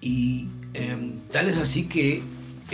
[0.01, 2.23] Y eh, tal es así que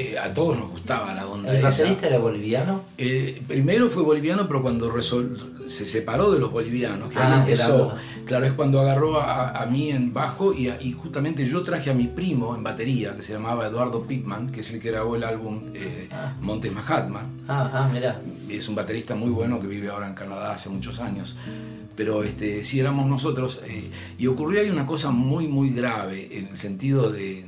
[0.01, 2.83] eh, a todos nos gustaba la onda ¿El baterista era boliviano?
[2.97, 7.41] Eh, primero fue boliviano, pero cuando resol- se separó de los bolivianos, que ahí Ah,
[7.41, 11.45] empezó, era- claro, es cuando agarró a, a mí en bajo y, a- y justamente
[11.47, 14.81] yo traje a mi primo en batería, que se llamaba Eduardo Pittman, que es el
[14.81, 16.09] que grabó el álbum eh,
[16.41, 17.23] Montes Mahatma.
[17.49, 18.21] Ah, ah, mirá.
[18.49, 21.37] Es un baterista muy bueno que vive ahora en Canadá hace muchos años.
[21.97, 23.61] Pero este, sí éramos nosotros.
[23.67, 27.45] eh, y ocurrió ahí una cosa muy, muy grave, en el sentido de,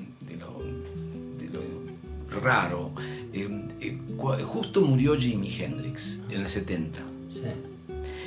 [2.31, 2.93] raro.
[3.33, 3.99] Eh, eh,
[4.45, 7.01] justo murió Jimi Hendrix en el 70.
[7.31, 7.41] Sí.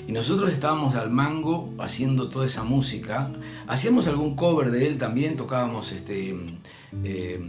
[0.08, 3.30] Y nosotros estábamos al mango haciendo toda esa música.
[3.68, 6.36] Hacíamos algún cover de él también, tocábamos este.
[7.04, 7.40] eh,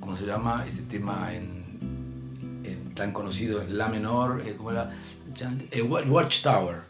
[0.00, 0.64] ¿Cómo se llama?
[0.66, 1.64] Este tema en,
[2.64, 4.92] en- tan conocido en La menor, eh, ¿cómo era?
[5.34, 6.82] Chant- eh, Wa- Watchtower.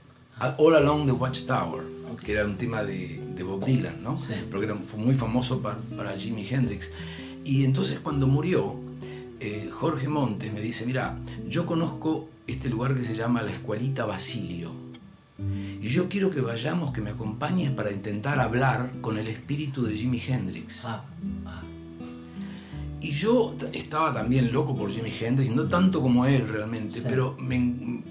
[0.59, 1.83] All Along the Watchtower,
[2.25, 4.21] que era un tema de, de Bob Dylan, ¿no?
[4.21, 4.35] Sí.
[4.51, 6.93] Porque era, fue muy famoso para, para Jimi Hendrix.
[7.45, 8.77] Y entonces cuando murió,
[9.41, 11.19] eh, Jorge Montes me dice, mira,
[11.49, 14.73] yo conozco este lugar que se llama la Escuelita Basilio.
[15.81, 19.97] Y yo quiero que vayamos, que me acompañes para intentar hablar con el espíritu de
[19.97, 20.85] Jimi Hendrix.
[20.85, 21.05] Ah,
[21.47, 21.63] ah,
[23.01, 27.05] Y yo estaba también loco por Jimi Hendrix, no tanto como él realmente, Sí.
[27.09, 28.03] pero me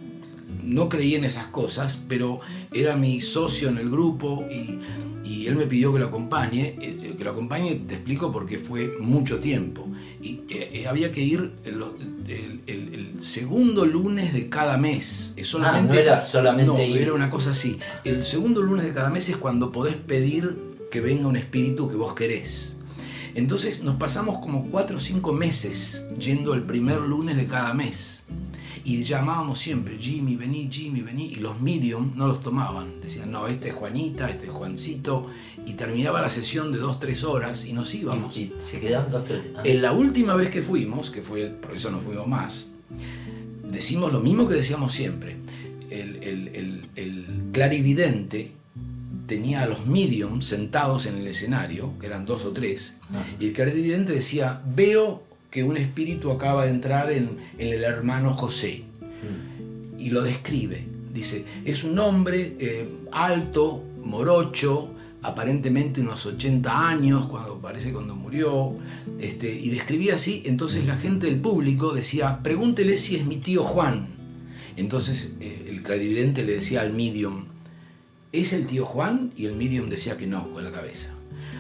[0.64, 2.40] no creí en esas cosas, pero
[2.74, 4.80] era mi socio en el grupo y,
[5.30, 6.76] y él me pidió que lo acompañe.
[6.82, 9.88] eh, Que lo acompañe, te explico, porque fue mucho tiempo.
[10.22, 11.82] Y eh, eh, había que ir el,
[12.28, 15.34] el- el- el segundo lunes de cada mes.
[15.38, 16.98] Es solamente, Ah, no era solamente no, ir.
[16.98, 17.78] era una cosa así.
[18.04, 20.58] El segundo lunes de cada mes es cuando podés pedir
[20.92, 22.78] que venga un espíritu que vos querés.
[23.36, 28.24] Entonces nos pasamos como cuatro o cinco meses yendo el primer lunes de cada mes.
[28.84, 31.26] Y llamábamos siempre, Jimmy, vení, Jimmy, vení.
[31.26, 33.02] Y los medium no los tomaban.
[33.02, 35.28] Decían, no, este es Juanita, este es Juancito.
[35.68, 38.38] Y terminaba la sesión de dos, tres horas y nos íbamos.
[38.38, 39.42] y se quedaron dos, tres.
[39.56, 39.62] ah.
[39.66, 42.68] En la última vez que fuimos, que fue, por eso no fuimos más,
[43.70, 45.36] decimos lo mismo que decíamos siempre.
[45.90, 48.52] El, el- el- el clarividente
[49.28, 52.98] tenía a los medium sentados en el escenario, que eran dos o tres,
[53.40, 58.36] y el clarividente decía, veo que un espíritu acaba de entrar en, en el hermano
[58.36, 58.84] José.
[60.00, 60.86] Y lo describe.
[61.14, 68.76] Dice, es un hombre eh, alto, morocho, aparentemente unos 80 años, cuando parece cuando murió,
[69.20, 73.64] este, y describía así, entonces la gente del público decía, pregúntele si es mi tío
[73.64, 74.08] Juan.
[74.76, 77.46] Entonces eh, el clarividente le decía al medium,
[78.32, 79.34] ¿es el tío Juan?
[79.36, 81.14] Y el medium decía que no, con la cabeza.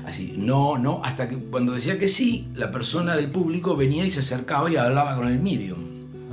[0.06, 4.12] Así, no, no, hasta que cuando decía que sí, la persona del público venía y
[4.12, 5.80] se acercaba y hablaba con el medium,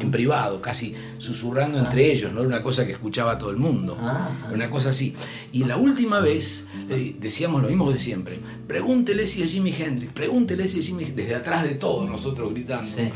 [0.01, 3.97] en privado, casi susurrando entre ellos, no era una cosa que escuchaba todo el mundo,
[4.01, 4.29] Ah.
[4.47, 5.15] era una cosa así.
[5.53, 10.13] Y la última vez eh, decíamos lo mismo de siempre, pregúntele si es Jimi Hendrix,
[10.13, 12.91] pregúntele si es Jimi Hendrix, desde atrás de todos nosotros gritando.
[12.95, 13.11] Sí.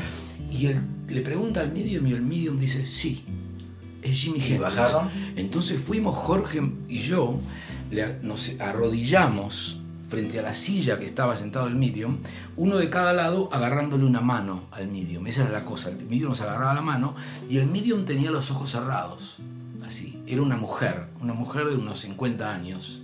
[0.57, 3.23] Y él le pregunta al medium y el medium dice, sí,
[4.01, 4.59] es Jimi Hendrix.
[4.61, 5.09] bajaron?
[5.35, 7.39] Entonces fuimos Jorge y yo,
[7.91, 9.78] le- nos arrodillamos
[10.09, 12.17] frente a la silla que estaba sentado el medium,
[12.57, 15.25] uno de cada lado agarrándole una mano al medium.
[15.27, 17.15] Esa era la cosa, el medium nos agarraba la mano
[17.47, 19.37] y el medium tenía los ojos cerrados,
[19.85, 20.21] así.
[20.27, 23.01] Era una mujer, una mujer de unos 50 años.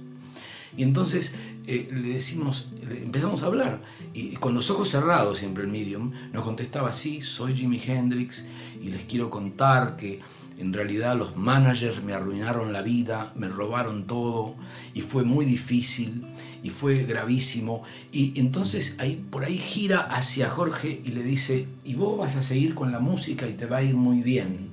[0.77, 1.35] Y entonces
[1.67, 3.81] eh, le decimos, empezamos a hablar.
[4.13, 8.45] Y con los ojos cerrados siempre el medium nos contestaba, sí, soy Jimi Hendrix
[8.81, 10.21] y les quiero contar que
[10.57, 14.55] en realidad los managers me arruinaron la vida, me robaron todo
[14.93, 16.25] y fue muy difícil
[16.65, 17.83] y fue gravísimo.
[18.11, 22.41] Y entonces ahí, por ahí gira hacia Jorge y le dice, y vos vas a
[22.41, 24.69] seguir con la música y te va a ir muy bien.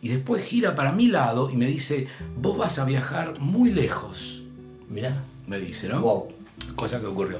[0.00, 2.06] Y después gira para mi lado y me dice,
[2.40, 4.42] vos vas a viajar muy lejos
[4.88, 5.22] Mirá.
[5.48, 6.00] me dice, ¿no?
[6.00, 6.28] Wow.
[6.76, 7.38] Cosa que ocurrió.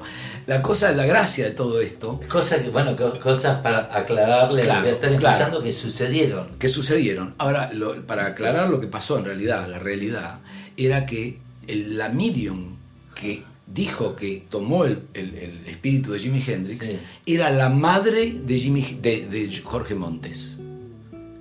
[0.48, 4.80] La cosa, la gracia de todo esto, Cosas que, bueno, co- cosas para aclararle Claro,
[4.80, 5.36] a los que están claro.
[5.36, 6.48] escuchando que sucedieron.
[6.58, 7.34] que sucedieron.
[7.38, 10.40] Ahora, lo- para aclarar lo que pasó en realidad, la realidad,
[10.76, 11.38] era que
[11.68, 12.76] el- la medium
[13.14, 16.98] que dijo que tomó el, el- el espíritu de Jimi Hendrix Sí.
[17.26, 20.58] era la madre de, Jimi, de, de Jorge Montes.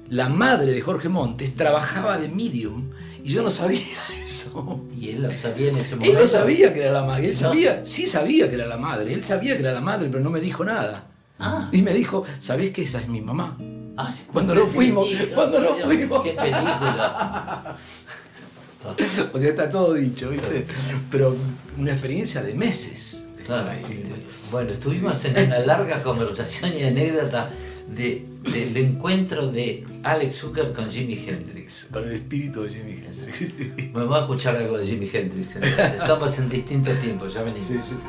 [0.09, 2.89] La madre de Jorge Montes trabajaba de medium
[3.23, 3.79] y yo no sabía
[4.23, 4.81] eso.
[4.99, 6.13] Y él lo sabía en ese momento.
[6.13, 8.77] Él no sabía que era la madre, él No sabía, sí sabía que era la
[8.77, 11.07] madre, él sabía que era la madre, pero no me dijo nada.
[11.39, 11.69] Ah.
[11.71, 13.57] Y me dijo, ¿sabés que esa es mi mamá?
[13.97, 16.23] Ay, Cuando nos fuimos, cuando nos fuimos.
[16.23, 17.77] Qué película.
[19.33, 20.65] O sea, está todo dicho, ¿viste?
[21.09, 21.35] Pero
[21.77, 23.25] una experiencia de meses.
[23.35, 23.71] de estar Claro.
[23.71, 24.11] ahí, ¿viste?
[24.51, 27.49] Bueno, estuvimos en una larga conversación y anécdota
[27.95, 31.87] de, del encuentro de Alex Zucker con Jimi Hendrix.
[31.91, 33.41] Con el espíritu de Jimi Hendrix.
[33.93, 35.55] Me voy a escuchar algo de Jimi Hendrix.
[35.55, 35.79] entonces.
[36.01, 37.65] Estamos en distintos tiempos, ya venimos.
[37.65, 38.07] Sí, sí, sí.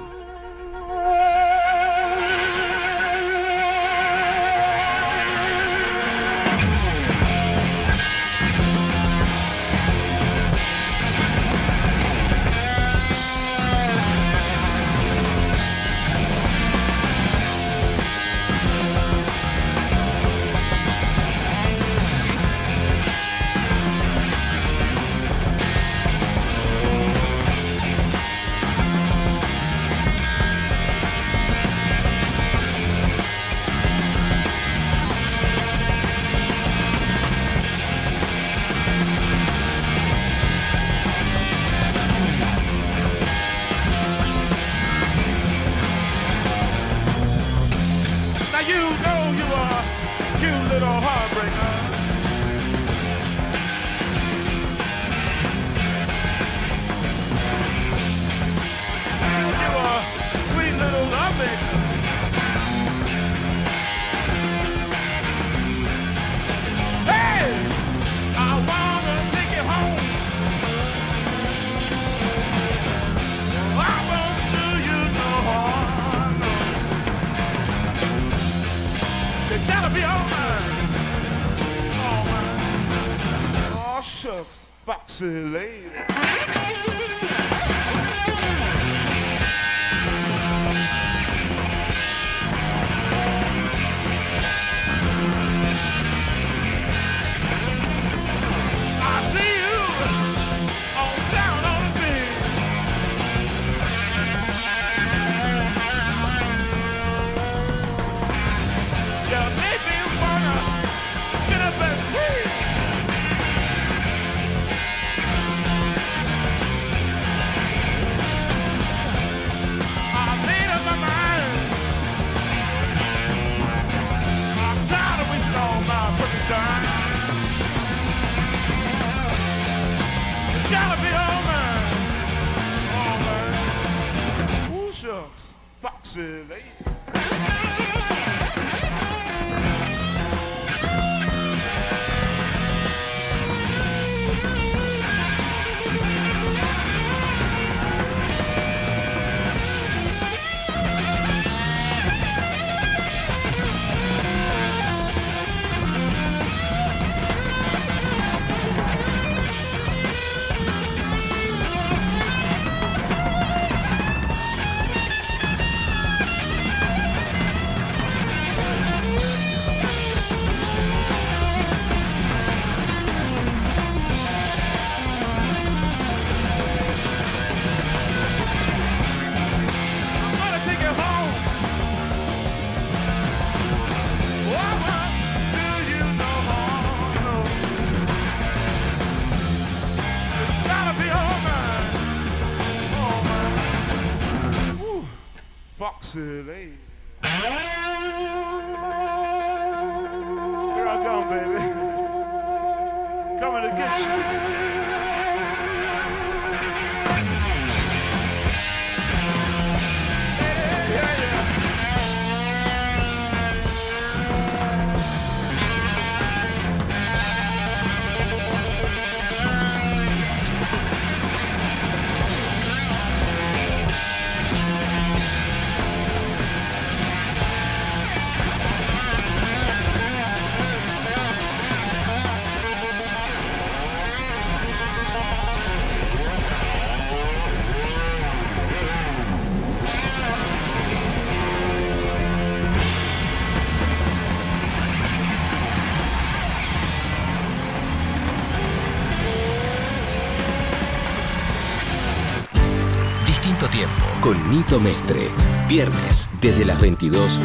[254.32, 255.28] con Nito Mestre.
[255.68, 257.38] Viernes, desde las 22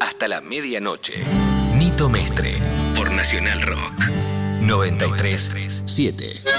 [0.00, 1.22] hasta la medianoche.
[1.76, 2.56] Nito Mestre,
[2.96, 3.92] por Nacional Rock
[4.60, 6.51] 937.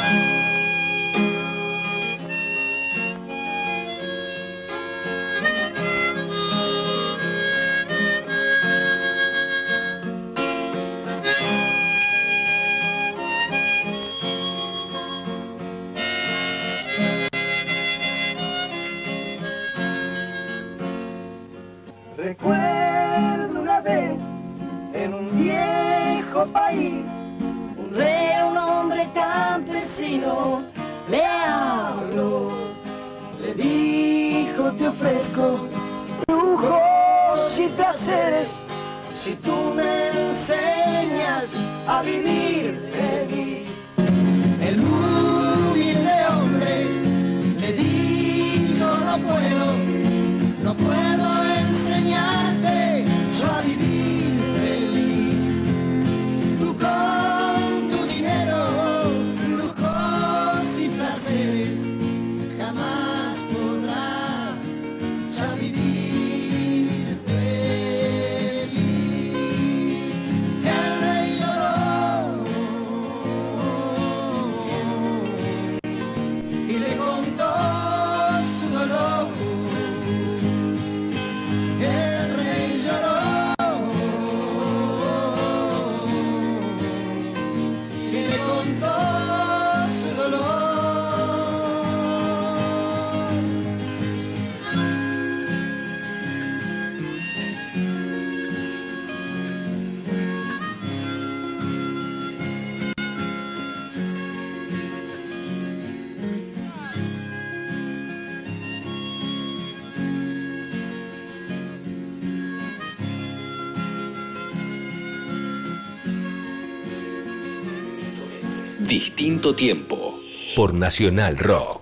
[118.88, 120.20] Distinto Tiempo
[120.58, 121.73] por Nacional Rock.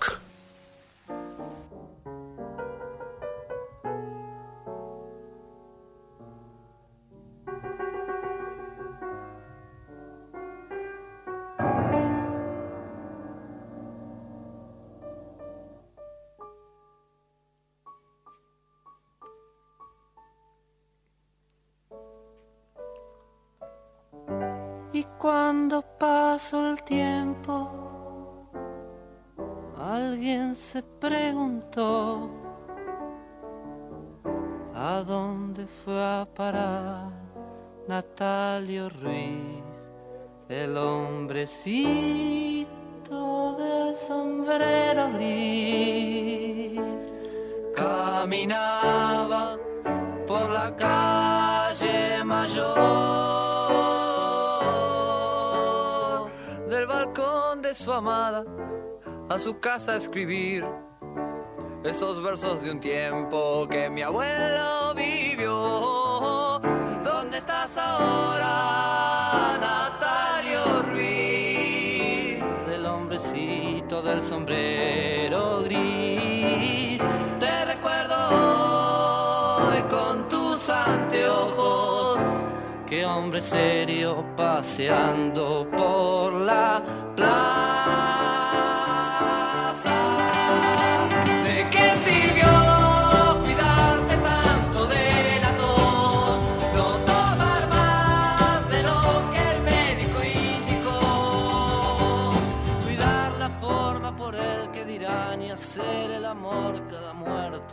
[59.88, 60.64] a escribir
[61.84, 66.60] esos versos de un tiempo que mi abuelo vivió.
[67.04, 72.44] ¿Dónde estás ahora, Natalio Ruiz?
[72.72, 77.02] El hombrecito del sombrero gris.
[77.40, 78.16] Te recuerdo
[79.68, 82.20] hoy con tus anteojos.
[82.88, 86.84] Qué hombre serio paseando por la
[87.16, 87.81] playa.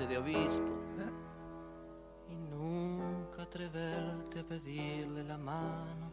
[0.07, 0.63] de obispo,
[2.31, 6.13] y nunca atreverte a pedirle la mano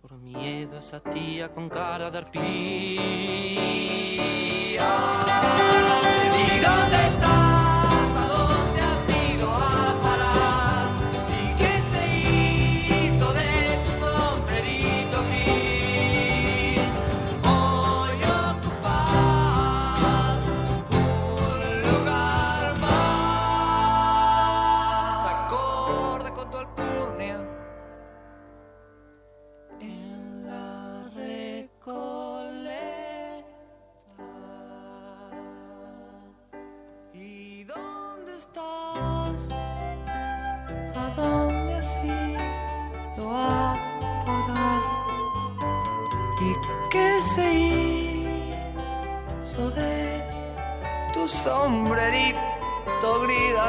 [0.00, 3.02] por miedo a esa tía con cara de arpía.
[6.34, 7.49] ¿Y dónde está?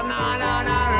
[0.08, 0.91] no, no, no.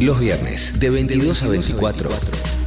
[0.00, 2.08] Los viernes, de 22 a 24,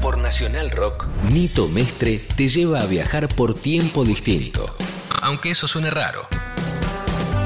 [0.02, 4.76] por Nacional Rock, Nito Mestre te lleva a viajar por tiempo distinto.
[5.22, 6.28] Aunque eso suene raro.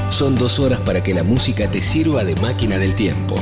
[0.09, 3.35] Son dos horas para que la música te sirva de máquina del tiempo.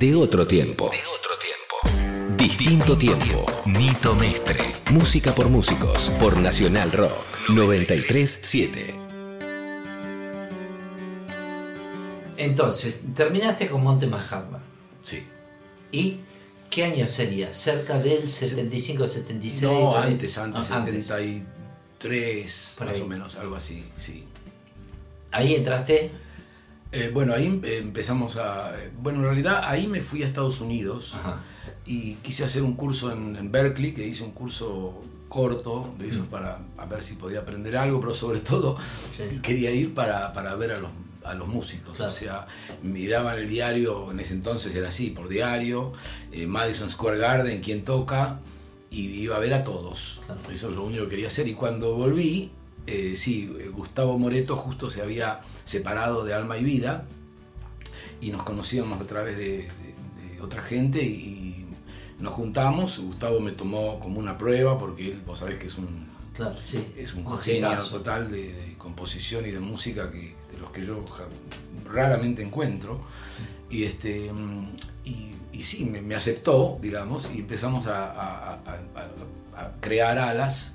[0.00, 0.90] De otro tiempo.
[0.90, 2.36] De otro tiempo.
[2.36, 3.46] Distinto tiempo.
[3.64, 4.58] Nito Mestre.
[4.90, 6.10] Música por músicos.
[6.18, 7.12] Por Nacional Rock.
[7.50, 8.92] 937.
[12.38, 14.55] Entonces, terminaste con Monte Mahatma.
[15.96, 16.20] ¿Y
[16.70, 17.52] qué año sería?
[17.54, 19.62] ¿Cerca del 75, 76?
[19.62, 20.12] No, ahí?
[20.12, 24.24] antes, antes, Ah, 73, Por más o menos, algo así, sí.
[25.32, 26.10] Ahí entraste.
[26.92, 28.74] Eh, bueno, ahí eh, empezamos a...
[28.78, 31.40] eh, Bueno, en realidad ahí me fui a Estados Unidos Ajá.
[31.84, 36.26] y quise hacer un curso en, en Berkeley, que hice un curso corto de esos
[36.28, 39.30] para a ver si podía aprender algo, pero sobre todo Mm.
[39.30, 39.38] Sí.
[39.42, 40.90] quería ir para, para ver a los,
[41.28, 41.96] a los músicos.
[41.96, 42.10] Claro.
[42.12, 42.46] O sea,
[42.82, 45.92] miraban el diario, en ese entonces era así, por diario,
[46.32, 48.40] eh, Madison Square Garden, quién toca,
[48.90, 50.22] y iba a ver a todos.
[50.26, 50.40] Claro.
[50.50, 51.48] Eso es lo único que quería hacer.
[51.48, 52.50] Y cuando volví,
[52.86, 57.04] eh, sí, eh, Gustavo Moreto justo se había separado de Alma y Vida
[58.20, 61.52] y nos conocíamos a través de, de- de otra gente y,
[62.20, 62.98] nos juntamos.
[62.98, 66.78] Gustavo me tomó como una prueba porque él, vos sabés que es un, Claro, sí.
[66.96, 70.34] es un genio total de, de composición y de música que,
[70.76, 71.04] que yo
[71.92, 73.00] raramente encuentro.
[73.70, 74.30] Y, este,
[75.04, 78.58] y, y sí, me, me aceptó, digamos, y empezamos a, a- a-
[78.94, 80.74] a- a crear alas.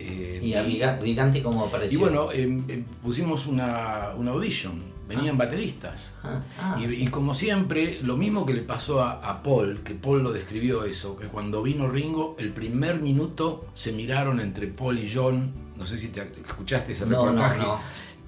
[0.00, 1.98] eh, ¿Y a Giga- Gigante cómo y apareció?
[2.00, 6.16] bueno, em, em, pusimos una, una audition, venían bateristas.
[6.22, 7.02] Ah, ah, Y, sí.
[7.04, 10.84] y como siempre, lo mismo que le pasó a, a Paul, que Paul lo describió
[10.84, 15.84] eso, que cuando vino Ringo, el primer minuto se miraron entre Paul y John, no
[15.86, 17.80] sé si te escuchaste ese No, no, reportaje, no.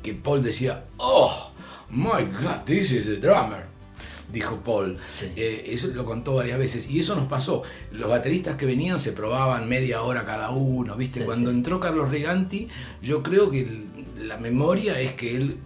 [0.03, 1.53] Que Paul decía, oh,
[1.91, 3.65] my God, this is the drummer,
[4.33, 4.99] dijo Paul.
[5.09, 5.27] Sí.
[5.37, 7.63] Eh, eso lo contó varias veces y eso nos pasó.
[7.93, 11.21] Los bateristas que venían se probaban media hora cada uno, ¿viste?
[11.21, 11.57] Sí, Cuando sí.
[11.57, 12.69] entró Carlos Reganti,
[13.03, 13.85] yo creo que
[14.19, 15.57] la memoria es que él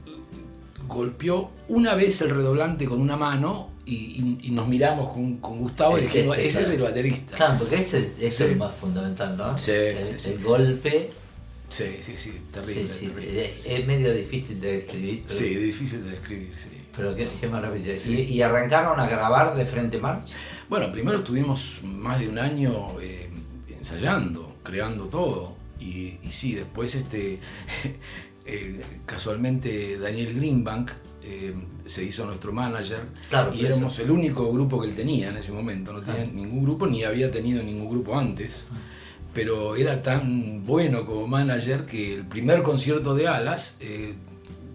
[0.86, 5.58] golpeó una vez el redoblante con una mano y, y- y nos miramos con, con
[5.58, 7.36] Gustavo y Ese- dijimos, ese es el baterista.
[7.36, 9.58] Claro, porque ese, es el más fundamental, ¿no?
[9.58, 10.30] Sí, el, sí, sí.
[10.30, 11.10] el golpe.
[11.74, 12.88] Sí, sí, sí, terrible.
[12.88, 13.52] sí, terrible.
[13.52, 15.22] es, es medio difícil de describir.
[15.26, 16.70] Pero, Sí, difícil de describir, sí.
[16.96, 17.94] pero qué, qué maravilla.
[18.06, 20.28] ¿Y, y arrancaron a grabar de frente march?
[20.68, 23.28] Bueno, primero estuvimos más de un año eh,
[23.76, 25.56] ensayando, creando todo.
[25.80, 27.40] Y, y sí, después este,
[28.46, 30.90] eh, casualmente Daniel Greenbank
[31.22, 31.54] eh,
[31.86, 33.00] se hizo nuestro manager
[33.30, 35.92] Claro, y éramos el único grupo que él tenía en ese momento.
[35.92, 36.30] No tenía Ah.
[36.32, 38.68] ningún grupo ni había tenido ningún grupo antes.
[39.34, 44.14] Pero era tan bueno como manager que el primer concierto de Alas eh,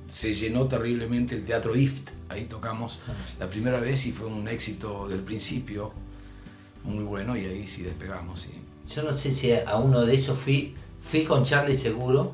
[0.10, 2.10] se llenó terriblemente el Teatro IFT.
[2.30, 3.00] Ahí tocamos
[3.40, 5.94] la primera vez y fue un éxito del principio,
[6.84, 8.42] muy bueno, y ahí sí despegamos.
[8.42, 8.52] Sí.
[8.94, 12.34] Yo no sé si a uno de esos fui, fui con Charlie seguro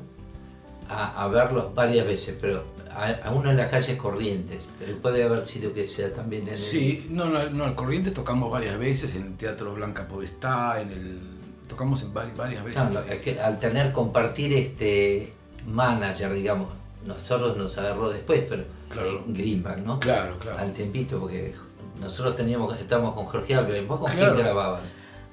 [0.88, 5.22] a, a verlos varias veces, pero a, a uno en las calles Corrientes, pero puede
[5.22, 6.58] haber sido que sea también en el...
[6.58, 11.20] Sí, no, no, no, Corrientes tocamos varias veces, en el Teatro Blanca Podestá, en el,
[11.68, 12.82] tocamos en vari- varias veces.
[12.82, 15.32] Claro, es que al tener compartir este
[15.66, 16.68] manager, digamos,
[17.06, 19.08] nosotros nos agarró después, pero Claro.
[19.08, 19.98] eh, Greenback, ¿no?
[20.00, 20.58] Claro, claro.
[20.58, 21.54] Al tiempito, porque
[22.00, 24.34] nosotros teníamos, estábamos con Jorge Alves, vos con Claro.
[24.34, 24.82] quién grababas.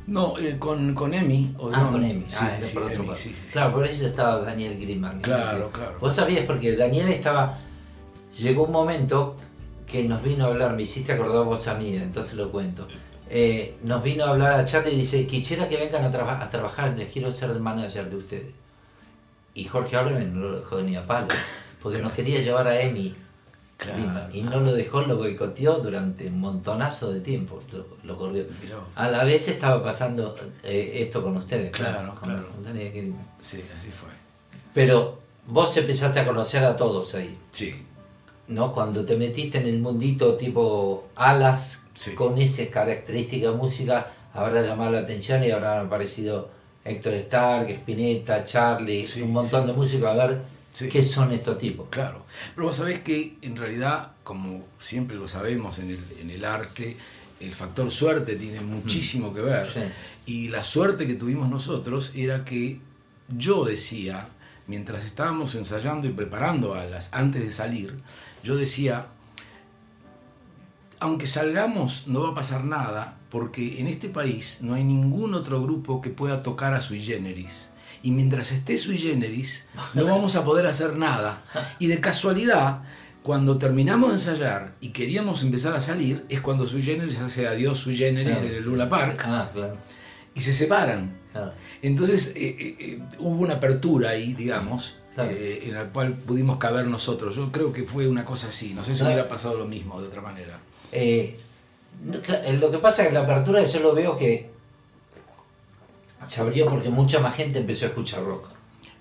[0.05, 1.53] No, eh, con, con Emi.
[1.57, 1.91] Ah, Odeón.
[1.93, 2.25] con Emi.
[2.27, 3.13] Sí, ah, sí, por otro Emi.
[3.53, 5.21] Claro, por eso estaba Daniel Greenback.
[5.21, 5.97] Claro, claro.
[6.01, 7.55] Vos sabías porque Daniel estaba.
[8.37, 9.35] Llegó un momento
[9.87, 12.85] que nos vino a hablar, me hiciste acordar vos a mí, entonces lo cuento.
[13.35, 16.49] Eh, nos vino a hablar a Charlie y dice: Quisiera que vengan a, traba- a
[16.49, 18.51] trabajar, les quiero ser el manager de ustedes.
[19.55, 21.27] Y Jorge Orden no lo dejó ni a palo,
[21.81, 23.15] porque nos quería llevar a Emi.
[23.77, 28.43] Claro, y no lo dejó, lo boicoteó durante un montonazo de tiempo, lo, lo corrió.
[28.45, 28.83] Vos.
[28.95, 32.47] A la vez estaba pasando eh, esto con ustedes, Claro, con, claro.
[32.49, 33.13] con Daniel.
[33.41, 34.09] Sí, así fue.
[34.73, 37.37] Pero vos empezaste a conocer a todos ahí.
[37.51, 37.75] Sí,
[38.47, 38.71] ¿no?
[38.71, 42.13] Cuando te metiste en el mundito tipo alas, Sí.
[42.15, 46.49] con esa característica de música, habrá llamado la atención y habrán aparecido
[46.83, 49.67] Héctor Stark, Spinetta, Charlie, Sí, un montón sí.
[49.67, 50.41] de música, a ver
[50.91, 51.87] qué son estos tipos.
[51.89, 52.25] Claro,
[52.55, 56.97] pero vos sabés que en realidad, como siempre lo sabemos en el, en el arte,
[57.39, 59.67] el factor suerte tiene muchísimo que ver.
[60.25, 62.79] Y la suerte que tuvimos nosotros era que
[63.29, 64.29] yo decía,
[64.67, 67.99] mientras estábamos ensayando y preparando alas antes de salir,
[68.43, 69.07] yo decía,
[71.03, 75.61] aunque salgamos no va a pasar nada, porque en este país no hay ningún otro
[75.61, 77.71] grupo que pueda tocar a sui generis.
[78.01, 81.41] Y mientras esté sui generis, no vamos a poder hacer nada.
[81.79, 82.81] Y de casualidad,
[83.21, 87.79] cuando terminamos de ensayar y queríamos empezar a salir, es cuando sui generis hace adiós
[87.79, 88.47] sui generis Claro.
[88.53, 89.77] en el Luna Park Ah, claro.
[90.35, 91.15] y se separan.
[91.31, 91.53] claro.
[91.81, 96.85] Entonces eh, eh, eh, hubo una apertura ahí, digamos, eh, en la cual pudimos caber
[96.87, 97.35] nosotros.
[97.35, 98.73] Yo creo que fue una cosa así.
[98.73, 100.59] No sé si hubiera pasado lo mismo de otra manera.
[100.93, 101.39] Eh,
[102.59, 104.49] lo que pasa es que la apertura yo lo veo que
[106.27, 108.47] se abrió porque mucha más gente empezó a escuchar rock.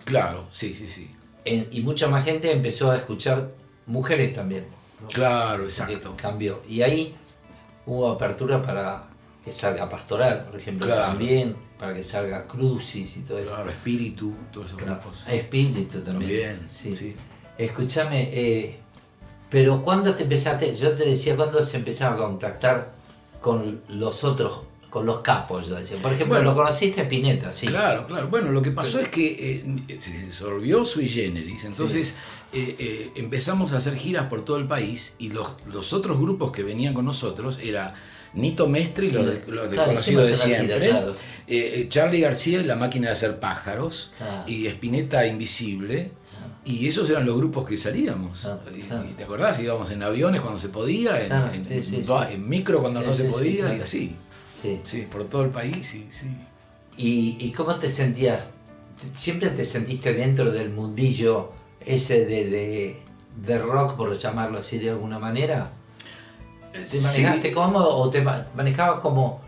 [0.04, 1.10] Claro, sí, sí, sí.
[1.44, 3.50] En- y mucha más gente empezó a escuchar
[3.86, 4.66] mujeres también.
[5.12, 6.14] Claro, exacto.
[6.16, 6.62] cambió.
[6.68, 7.14] Y ahí
[7.86, 9.08] hubo apertura para
[9.44, 11.02] que salga Pastoral, por ejemplo, Claro.
[11.08, 13.48] también, para que salga Crucis y todo eso.
[13.48, 15.24] Claro, espíritu, todos esos grupos.
[15.28, 16.56] Espíritu también.
[16.58, 16.94] También, sí.
[16.94, 17.16] sí.
[17.58, 18.78] Escúchame, eh,
[19.52, 20.74] pero ¿cuándo te empezaste?
[20.74, 22.92] Yo te decía, ¿cuándo se empezaba a contactar
[23.40, 25.68] con los otros, con los capos?
[25.68, 25.98] Yo decía.
[25.98, 26.50] Por ejemplo, Bueno.
[26.50, 27.66] lo conociste a Spinetta, sí.
[27.66, 28.28] Claro, claro.
[28.28, 32.16] Bueno, lo que pasó es que eh, se disolvió sui generis, entonces
[32.54, 36.50] eh, eh, empezamos a hacer giras por todo el país y los, los otros grupos
[36.50, 37.94] que venían con nosotros era
[38.34, 41.14] Nito Mestre y los, de- los Claro, desconocidos de gira, siempre, claro.
[41.46, 44.44] eh, Charlie García y la máquina de hacer pájaros Ah.
[44.46, 46.12] y Spinetta Invisible.
[46.64, 48.46] Y esos eran los grupos que salíamos.
[48.46, 49.04] Ah, claro.
[49.08, 52.04] y, te acordás, íbamos en aviones cuando se podía, en, Claro, en- sí, sí, en-
[52.04, 52.12] sí.
[52.30, 54.16] en micro cuando no se podía y así.
[54.84, 55.02] Sí.
[55.10, 56.28] Por todo el país, sí, sí.
[56.96, 58.44] ¿Y, y cómo te sentías?
[59.18, 61.50] ¿Siempre te sentiste dentro del mundillo
[61.84, 63.02] ese de, de,
[63.44, 65.68] de rock, por llamarlo así de alguna manera?
[66.70, 69.40] ¿Te manejaste cómodo o te ma- manejabas como,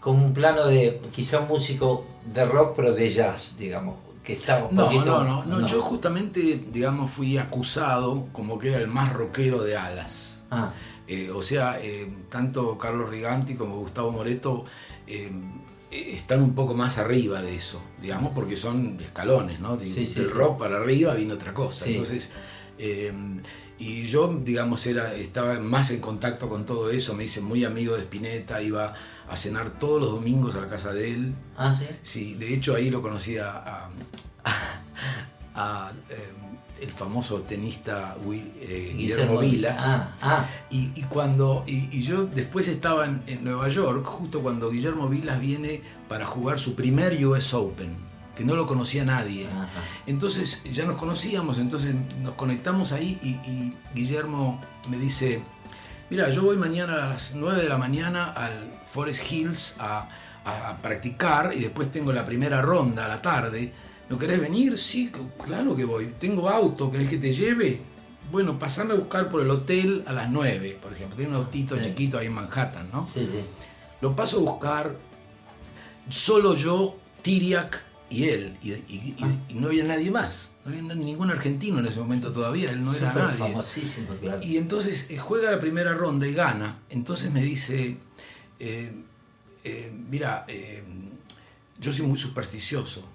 [0.00, 2.04] como un plano de quizá un músico
[2.34, 3.94] de rock pero de jazz, digamos?
[4.26, 5.04] Que estaba un No, poquito...
[5.24, 6.40] no, no, no, yo justamente,
[6.72, 10.46] digamos, fui acusado como que era el más rockero de alas.
[10.50, 10.72] Ah,
[11.08, 14.64] Eh, o sea, eh, tanto Carlos Riganti como Gustavo Moreto
[15.06, 15.30] eh,
[15.92, 19.76] están un poco más arriba de eso, digamos, porque son escalones, ¿no?
[19.76, 20.32] De- Sí, sí, del sí.
[20.34, 21.86] rock para arriba viene otra cosa.
[21.86, 22.32] Entonces,
[22.78, 23.12] eh,
[23.78, 27.94] y yo, digamos, era, estaba más en contacto con todo eso, me hice muy amigo
[27.94, 28.94] de Spinetta, iba
[29.28, 31.34] a cenar todos los domingos a la casa de él.
[31.56, 31.86] ah, sí.
[32.02, 33.90] Sí, de hecho ahí lo conocí a, a-
[35.54, 36.32] a, eh,
[36.82, 38.16] el famoso tenista
[38.60, 39.82] eh, Guillermo Vilas.
[39.86, 44.40] Ah, ah, Y, y cuando y, y yo después estaba en, en Nueva York, justo
[44.42, 47.96] cuando Guillermo Vilas viene para jugar su primer US Open,
[48.36, 49.46] que no lo conocía nadie.
[49.48, 49.68] Ajá.
[50.06, 55.42] Entonces ya nos conocíamos, entonces nos conectamos ahí y, y Guillermo me dice,
[56.10, 60.08] mira, yo voy mañana a las 9 de la mañana al Forest Hills a,
[60.44, 63.72] a- a practicar y después tengo la primera ronda a la tarde.
[64.08, 64.78] ¿No querés venir?
[64.78, 65.10] Sí,
[65.44, 66.14] claro que voy.
[66.18, 67.80] Tengo auto, ¿querés que te lleve?
[68.30, 71.16] Bueno, pasame a buscar por el hotel a las 9, por ejemplo.
[71.16, 71.82] Tiene un autito Sí.
[71.84, 73.04] chiquito ahí en Manhattan, ¿no?
[73.06, 73.40] sí, sí.
[74.00, 74.94] Lo paso a buscar
[76.10, 78.56] solo yo, Tiriac y él.
[78.62, 79.16] Y, y-
[79.54, 80.56] no había nadie más.
[80.64, 82.70] No había ningún argentino en ese momento todavía.
[82.70, 83.36] Él no era nadie.
[83.36, 84.40] famosísimo, claro.
[84.42, 86.80] Y entonces eh, juega la primera ronda y gana.
[86.90, 87.96] Entonces me dice,
[88.60, 88.92] eh,
[89.64, 90.82] eh, mira, eh,
[91.80, 93.08] yo soy muy supersticioso.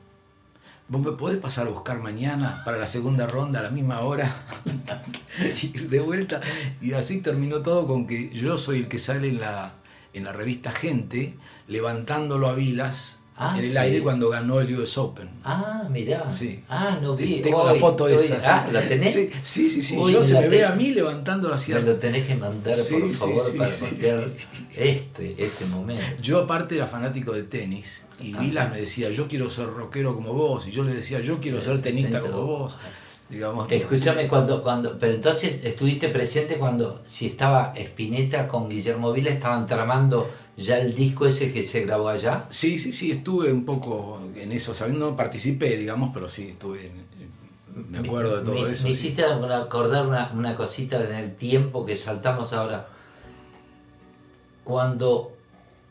[0.88, 4.30] ¿Vos me podés pasar a buscar mañana para la segunda ronda a la misma hora?
[5.64, 6.42] ir de vuelta.
[6.82, 9.76] Y así terminó todo con que yo soy el que sale en la,
[10.14, 11.36] en la revista Gente
[11.70, 13.78] levantándolo a Vilas Ah, en el sí.
[13.78, 15.28] aire cuando ganó el US Open.
[15.44, 16.30] Ah, mirá.
[16.30, 16.60] Sí.
[16.70, 17.42] Ah, no vi.
[17.42, 18.38] Tengo Hoy, la foto hoy- esa.
[18.66, 18.68] Ah.
[18.72, 19.14] ¿la tenés?
[19.14, 19.82] Sí, sí, sí.
[19.82, 19.96] sí.
[20.12, 22.96] Yo se la me ve a mí levantándolo hacia Me lo tenés que mandar, Sí,
[22.96, 23.98] por favor, para sí.
[24.76, 26.02] este, este momento.
[26.22, 28.42] Yo aparte era fanático de tenis y Ajá.
[28.44, 31.62] Vilas me decía, yo quiero ser rockero como vos, y yo le decía, yo quiero
[31.62, 32.78] ser tenista como vos.
[33.30, 39.30] Digamos, Escúchame, cuando, cuando, pero entonces estuviste presente cuando, si estaba Spinetta con Guillermo Vila,
[39.30, 40.30] estaban tramando
[40.64, 42.45] ya el disco ese que se grabó allá.
[42.49, 46.86] Sí, sí, sí, estuve un poco en eso, sabiendo, no participé, digamos, pero sí, estuve,
[46.88, 47.12] en-
[47.89, 48.72] me acuerdo de todo me, eso.
[48.72, 48.89] Me sí.
[48.89, 52.88] hiciste acordar una, una cosita en el tiempo que saltamos ahora.
[54.64, 55.36] Cuando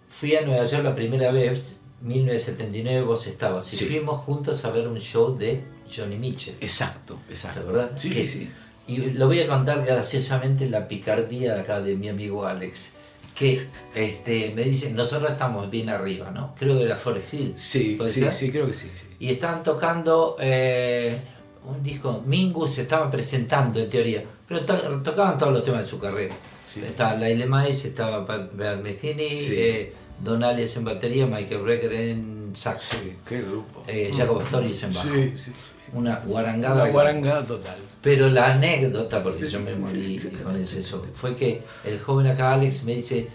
[0.07, 3.73] fui a Nueva York la primera vez, 1979, vos estabas.
[3.73, 3.85] Y Sí.
[3.87, 5.63] fuimos juntos a ver un show de
[5.95, 6.57] Johnny Mitchell.
[6.61, 7.67] Exacto, exacto.
[7.67, 7.93] ¿Verdad?
[7.97, 8.51] Sí, Que- sí, sí.
[8.87, 12.93] y lo voy a contar graciosamente la picardía acá de mi amigo Alex.
[13.41, 16.55] Que este, me dice, nosotros estamos bien arriba, ¿no?
[16.59, 17.53] Creo que era Forest Hill.
[17.57, 18.33] Sí, ¿puede sí, ser?
[18.33, 18.91] sí, creo que sí.
[18.93, 19.07] sí.
[19.19, 21.19] Y estaban tocando eh,
[21.65, 25.87] un disco, Mingus se estaba presentando en teoría, pero to- tocaban todos los temas de
[25.87, 26.35] su carrera.
[26.67, 26.83] Sí.
[26.87, 28.21] Estaba Laile Mais, estaba
[28.53, 29.55] Bernicini, Sí.
[29.57, 33.85] eh, Don Alias en batería, Michael Brecker en saxo, Sí, qué grupo.
[33.87, 35.09] eh, Jacob Astorius en bajo.
[35.09, 35.91] Sí, sí, sí, sí.
[35.95, 36.83] Una guarangada.
[36.83, 37.79] Una guarangada total.
[38.03, 42.83] Pero la anécdota, porque yo me morí con eso, fue que el joven acá Alex
[42.85, 43.29] me dice,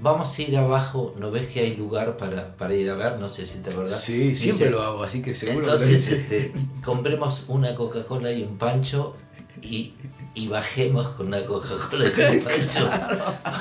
[0.00, 3.18] vamos a ir abajo, ¿no ves que hay lugar para, para ir a ver?
[3.20, 4.00] No sé si te acordás.
[4.00, 6.52] Sí, siempre dice, lo hago, así que seguro Entonces, que este,
[6.84, 9.14] compremos una Coca-Cola y un pancho
[9.62, 9.92] y,
[10.34, 12.90] y bajemos con una Coca-Cola y un pancho.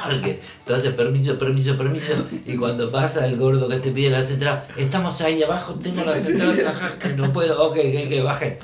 [0.06, 2.14] Porque, entonces, permiso, permiso, permiso.
[2.46, 6.14] Y cuando pasa el gordo que te pide la central, estamos ahí abajo, tengo la
[6.14, 8.60] central, que no puedo, ok, que, que bajen.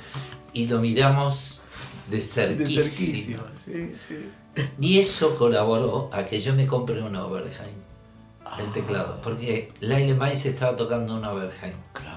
[0.54, 1.60] Y lo miramos
[2.10, 2.84] de de cerquísimo.
[2.84, 3.44] cerquísimo.
[3.56, 4.30] Sí, sí.
[4.80, 7.74] Y eso colaboró a que yo me compré una Oberheim,
[8.60, 9.20] el teclado.
[9.24, 11.74] Porque Laile Mais estaba tocando una Oberheim.
[11.92, 12.12] Claro,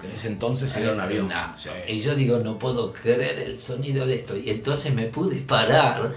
[0.00, 1.30] que en ese entonces era un avión.
[1.56, 1.70] Sí.
[1.88, 4.36] Y yo digo, no puedo creer el sonido de esto.
[4.36, 6.12] Y entonces me pude parar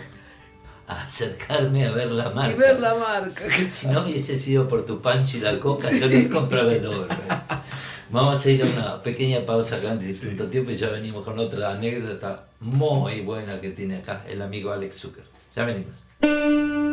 [0.88, 2.52] a acercarme a ver la marca.
[2.52, 3.42] Y ver la marca.
[3.72, 7.20] Si no hubiese sido por tu pancho y la coca, yo no compraba el Oberheim.
[8.10, 11.40] Vamos a ir a una pequeña pausa acá en distinto tiempo y ya venimos con
[11.40, 15.24] otra anécdota muy buena que tiene acá el amigo Alex Zucker.
[15.56, 16.93] Ya venimos.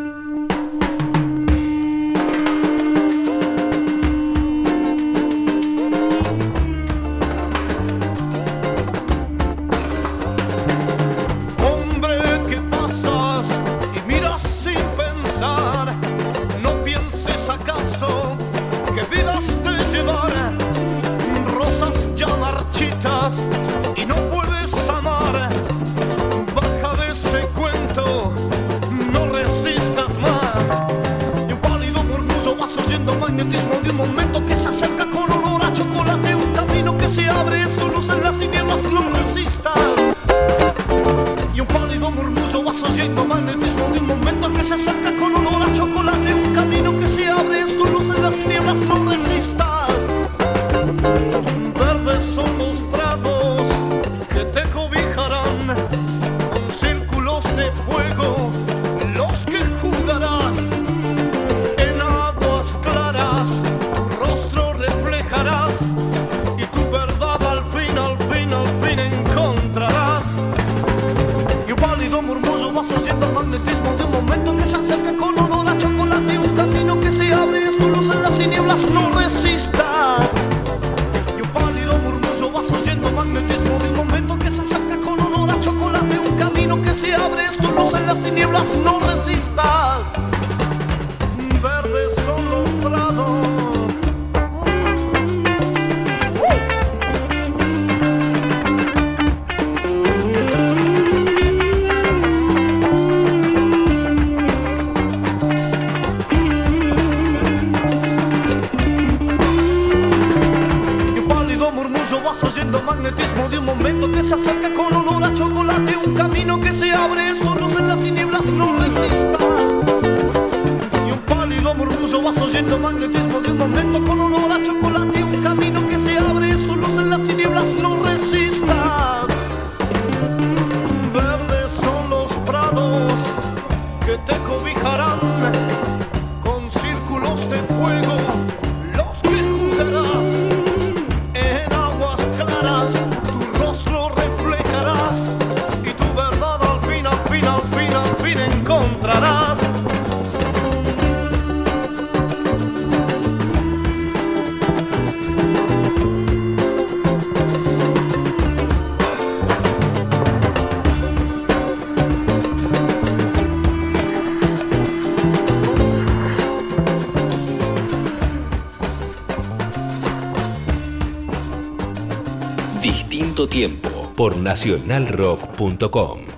[174.20, 176.29] Por nacionalrock.com.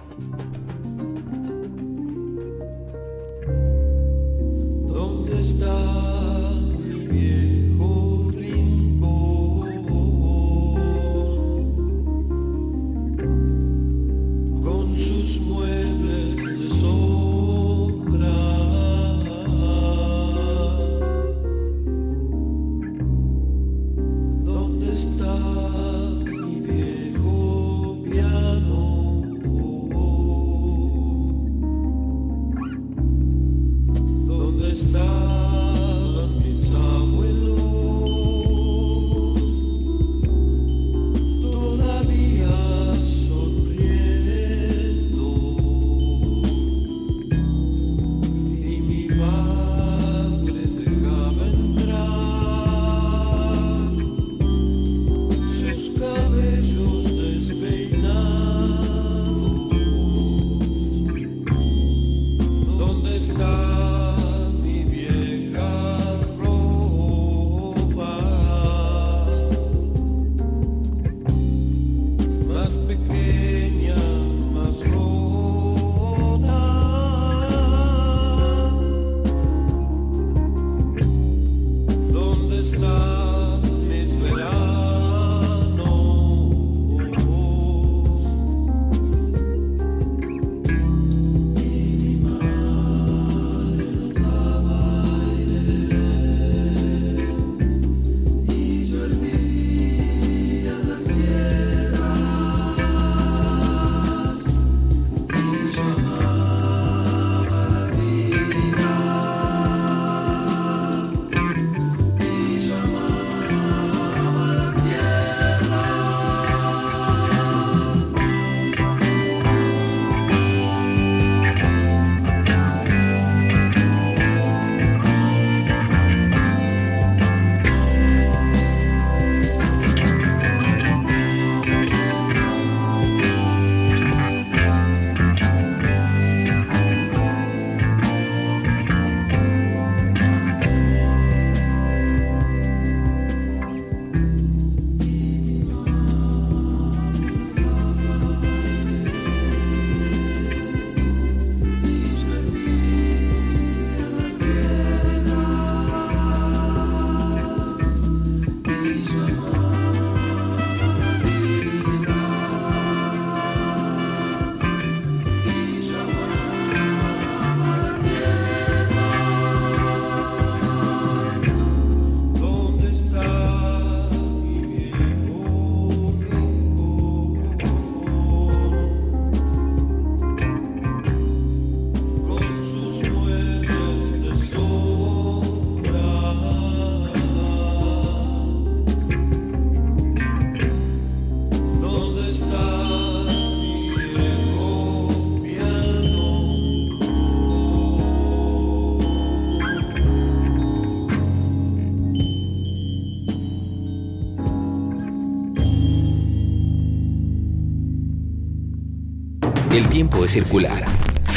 [210.02, 210.84] tiempo es circular.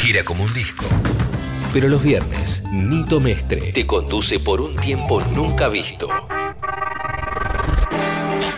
[0.00, 0.84] Gira como un disco.
[1.72, 6.08] Pero los viernes, Nito Mestre te conduce por un tiempo nunca visto.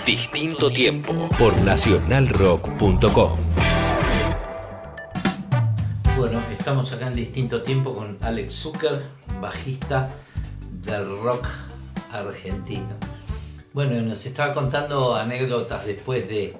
[0.06, 3.32] Distinto tiempo por nacionalrock.com.
[6.16, 9.02] Bueno, estamos acá en distinto tiempo con Alex Zucker,
[9.42, 10.08] bajista
[10.70, 11.46] del rock
[12.12, 12.96] argentino.
[13.74, 16.56] Bueno, nos estaba contando anécdotas después de,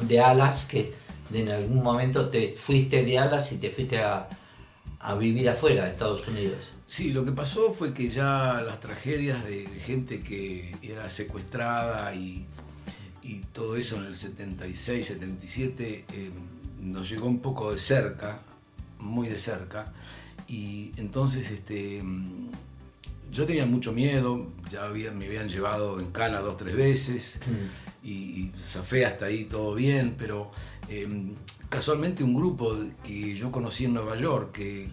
[0.00, 0.98] de Alas, que
[1.30, 4.28] de en algún momento te fuiste de Alas y te fuiste a,
[5.00, 6.72] a vivir afuera de Estados Unidos.
[6.86, 12.14] Sí, lo que pasó fue que ya las tragedias de, de gente que era secuestrada
[12.14, 12.46] y,
[13.22, 16.30] y todo eso en el 76, 77 eh,
[16.82, 18.40] nos llegó un poco de cerca,
[18.98, 19.92] muy de cerca,
[20.48, 22.50] y entonces este, mm,
[23.30, 27.38] yo tenía mucho miedo, ya me habían llevado en cana dos, tres veces,
[28.02, 30.50] y, y zafé hasta ahí todo bien, pero
[30.88, 31.32] eh,
[31.68, 34.88] casualmente un grupo que yo conocí en Nueva York, que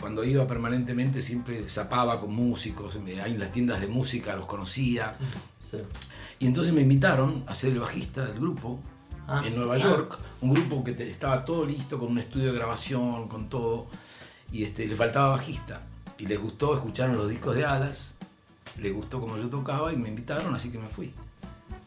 [0.00, 5.14] cuando iba permanentemente siempre zapaba con músicos, ahí en las tiendas de música los conocía,
[5.60, 5.78] Sí.
[6.38, 8.80] y entonces me invitaron a ser el bajista del grupo
[9.28, 9.78] Ah, en Nueva ah.
[9.78, 13.86] York, un grupo que te- estaba todo listo, con un estudio de grabación, con todo,
[14.50, 15.86] y este, le faltaba bajista.
[16.18, 18.16] Y les gustó, escucharon los discos de Alas,
[18.80, 21.14] les gustó como yo tocaba y me invitaron, así que me fui.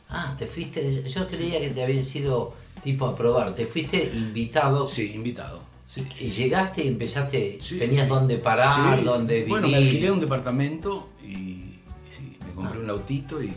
[0.09, 2.53] Ah, te fuiste, yo creía que te había sido
[2.83, 5.63] tipo a probar, te fuiste invitado Sí, invitado.
[5.87, 8.09] Sí, y llegaste y empezaste, Sí, tenías sí.
[8.09, 9.49] dónde parar, dónde vivir.
[9.49, 11.79] Bueno, me alquilé un departamento y, y
[12.09, 13.49] sí, me compré un autito y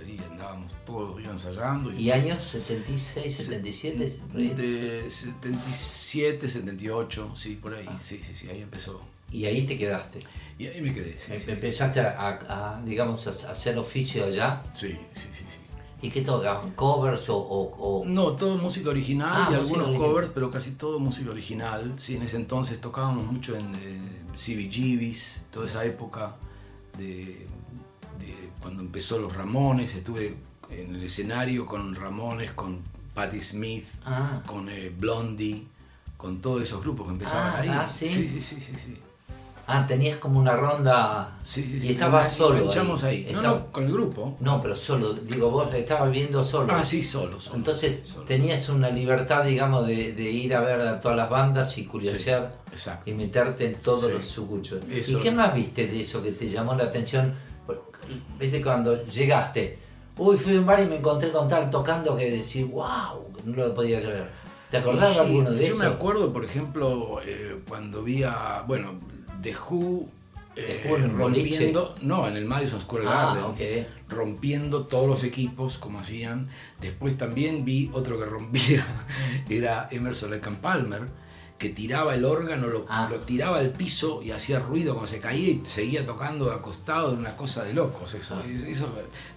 [0.00, 1.92] allí andábamos todos días ensayando.
[1.92, 4.18] ¿Y años 76, 77?
[4.32, 4.48] por ahí?
[4.50, 7.78] De 77, 78, sí, por Ah.
[7.78, 7.88] ahí.
[8.00, 9.00] Sí, sí, sí, ahí empezó.
[9.30, 10.20] Y ahí te quedaste.
[10.58, 11.18] Y ahí me quedé.
[11.18, 11.50] Sí, Em- sí.
[11.50, 14.62] Empezaste a, digamos, a hacer oficio allá.
[14.72, 15.58] Sí, sí, sí, sí.
[16.02, 16.70] ¿Y qué tocaban?
[16.72, 17.36] ¿Covers o...?
[17.38, 20.08] o- o- No, todo música original Ah, y algunos original.
[20.10, 21.94] covers, pero casi todo música original.
[21.96, 24.00] Sí, en ese entonces tocábamos mucho en eh,
[24.34, 26.36] CBGBs, toda esa época
[26.98, 27.46] de,
[28.18, 29.94] de cuando empezó los Ramones.
[29.94, 30.36] Estuve
[30.70, 32.82] en el escenario con Ramones, con
[33.14, 34.42] Patti Smith, Ah.
[34.46, 35.66] con eh, Blondie,
[36.16, 37.68] con todos esos grupos que empezaban Ah, ahí.
[37.70, 38.08] ah, ¿sí?
[38.08, 38.96] sí, sí, sí, sí, sí.
[39.68, 41.38] Ah, tenías como una ronda...
[41.42, 43.28] Sí, sí, y estabas solo Enganchamos ahí.
[43.32, 44.36] No, no, con el grupo.
[44.38, 46.72] No, pero solo, digo, vos estabas viendo solo.
[46.72, 47.56] Ah, sí, solo, solo.
[47.56, 48.24] Entonces solo.
[48.24, 52.54] tenías una libertad, digamos, de, de ir a ver a todas las bandas y curiosear
[53.06, 54.84] y meterte en todos los sucuchos.
[54.88, 55.18] Eso.
[55.18, 57.34] ¿Y qué más viste de eso que te llamó la atención?
[58.38, 59.78] Viste cuando llegaste,
[60.16, 63.56] uy, fui a un bar y me encontré con tal tocando que decís, wow, no
[63.56, 64.30] lo podía creer.
[64.70, 65.82] ¿Te acordás de alguno de yo eso?
[65.82, 68.94] me acuerdo, por ejemplo, eh, cuando vi a, bueno,
[69.46, 70.08] The Who,
[70.56, 76.48] eh, rompiendo, no, en el Madison Square Ah, Garden, rompiendo todos los equipos como hacían.
[76.80, 78.84] Después también vi otro que rompía,
[79.48, 81.02] era Emerson Lake Palmer,
[81.58, 83.08] que tiraba el órgano, lo, Ah.
[83.10, 87.18] lo tiraba al piso y hacía ruido cuando se caía y seguía tocando acostado, era
[87.18, 88.36] una cosa de locos eso.
[88.38, 88.46] Ah.
[88.46, 88.88] Es- Eso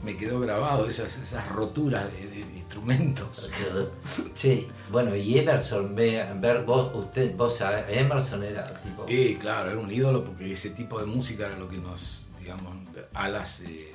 [0.03, 3.51] me quedó grabado, esas, esas roturas de, de instrumentos.
[4.33, 9.05] Sí, bueno, y Emerson, ve- ver vos, usted, vos Emerson era tipo...
[9.07, 12.73] Sí, claro, era un ídolo porque ese tipo de música era lo que nos, digamos,
[13.13, 13.93] Alas eh,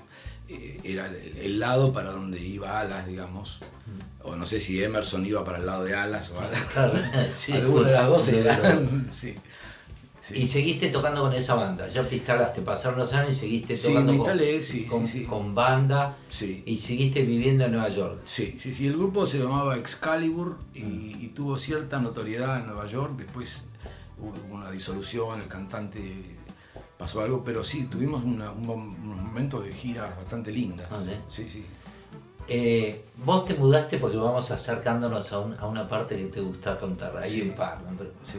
[0.48, 3.60] eh, era el, el lado para donde iba Alas, digamos.
[4.24, 6.60] O no sé si Emerson iba para el lado de Alas o Alas.
[6.72, 6.94] Claro,
[7.34, 9.06] sí, Alguna de las dos eran.
[9.10, 9.34] Sí.
[10.20, 10.38] Sí.
[10.40, 14.00] Y seguiste tocando con esa banda, ya te instalaste, pasaron los años y seguiste tocando
[14.12, 15.24] me con- instalé, sí, con, sí.
[15.24, 16.16] con banda
[16.64, 18.20] y seguiste viviendo en Nueva York.
[18.24, 18.86] Sí, sí, sí.
[18.86, 23.12] El grupo se llamaba Excalibur y, y tuvo cierta notoriedad en Nueva York.
[23.18, 23.66] Después
[24.18, 26.00] hubo una disolución, el cantante
[26.96, 30.88] pasó algo, pero sí, tuvimos una- un mom- unos momentos de giras bastante lindas.
[30.90, 31.02] Ah.
[31.28, 31.66] Sí, sí.
[32.48, 36.76] Eh, vos te mudaste porque vamos acercándonos a, un- a una parte que te gusta
[36.76, 37.42] contar, hay Sí.
[37.42, 37.96] un par, ¿no?
[37.96, 38.38] pero, Sí,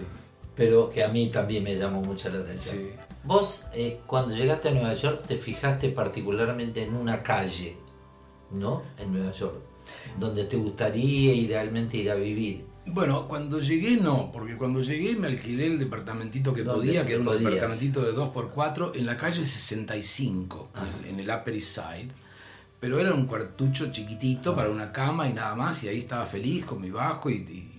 [0.56, 2.77] pero que a mí también me llamó mucho la atención.
[2.77, 2.90] sí.
[3.23, 7.76] Vos, eh, cuando llegaste a Nueva York, te fijaste particularmente en una calle,
[8.52, 8.84] ¿no?
[8.99, 9.56] En Nueva York,
[10.19, 12.64] donde te gustaría idealmente ir a vivir.
[12.86, 17.14] Bueno, cuando llegué no, porque cuando llegué me alquilé el departamentito que ¿Dónde podía, que
[17.14, 17.45] era un podías?
[17.45, 20.84] departamentito de 2x4 en la calle 65, Ah.
[20.99, 22.10] en, el, en el Upper East Side.
[22.86, 24.56] Pero era un cuartucho chiquitito Ah.
[24.57, 27.72] para una cama y nada más, y ahí estaba feliz con mi bajo y, y-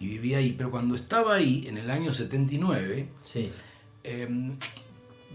[0.00, 0.54] y vivía ahí.
[0.58, 3.48] Pero cuando estaba ahí, en el año 79, Sí.
[4.02, 4.28] eh,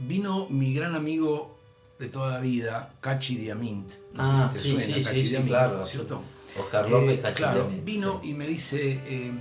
[0.06, 1.58] vino mi gran amigo
[1.98, 3.90] de toda la vida, Cachi Diamint.
[4.16, 5.78] No Ah, sé si sí, te sí, suena, sí, Cachi Diamint, claro.
[5.78, 6.22] ¿no es cierto?
[6.60, 9.32] Oscar López, Eh, Cachi claro, Diamint, vino y me dice, eh,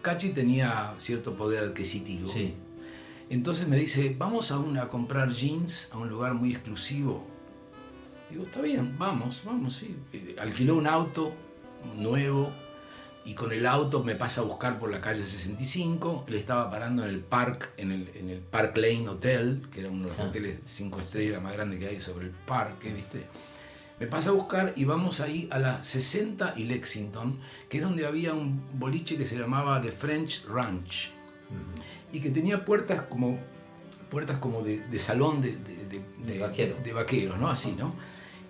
[0.00, 2.26] Cachi tenía cierto poder adquisitivo.
[2.26, 2.54] Sí.
[3.28, 7.28] Entonces me dice, vamos a, una, a comprar jeans a un lugar muy exclusivo.
[8.30, 9.96] Digo, está bien, vamos, vamos, sí.
[10.12, 11.32] Eh, Alquiló un auto
[11.96, 12.50] nuevo
[13.24, 16.24] y con el auto me pasa a buscar por la calle 65.
[16.28, 19.90] Él estaba parando en el Park, en el, en el Park Lane Hotel, que era
[19.90, 20.24] uno de los Ah.
[20.28, 23.26] hoteles cinco estrellas más grandes que hay sobre el parque, ¿viste?
[23.98, 27.38] Me pasa a buscar y vamos ahí a la 60 y Lexington,
[27.68, 31.10] que es donde había un boliche que se llamaba The French Ranch
[32.12, 33.38] y que tenía puertas como
[34.08, 36.76] puertas como de, de salón de, de, de- De vaquero.
[36.82, 37.48] de vaqueros, ¿no?
[37.48, 37.94] Así, ¿no?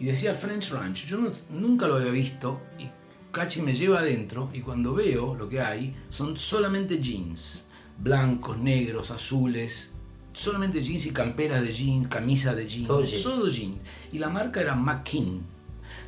[0.00, 1.06] Y decía French Ranch.
[1.06, 2.86] Yo no- nunca lo había visto y
[3.30, 7.66] Cachi me lleva adentro y cuando veo lo que hay son solamente jeans,
[7.98, 9.92] blancos, negros, azules,
[10.32, 13.22] solamente jeans y camperas de jeans, camisa de jeans, Todo jean.
[13.22, 13.74] todo jean.
[14.10, 15.42] Y la marca era McKean.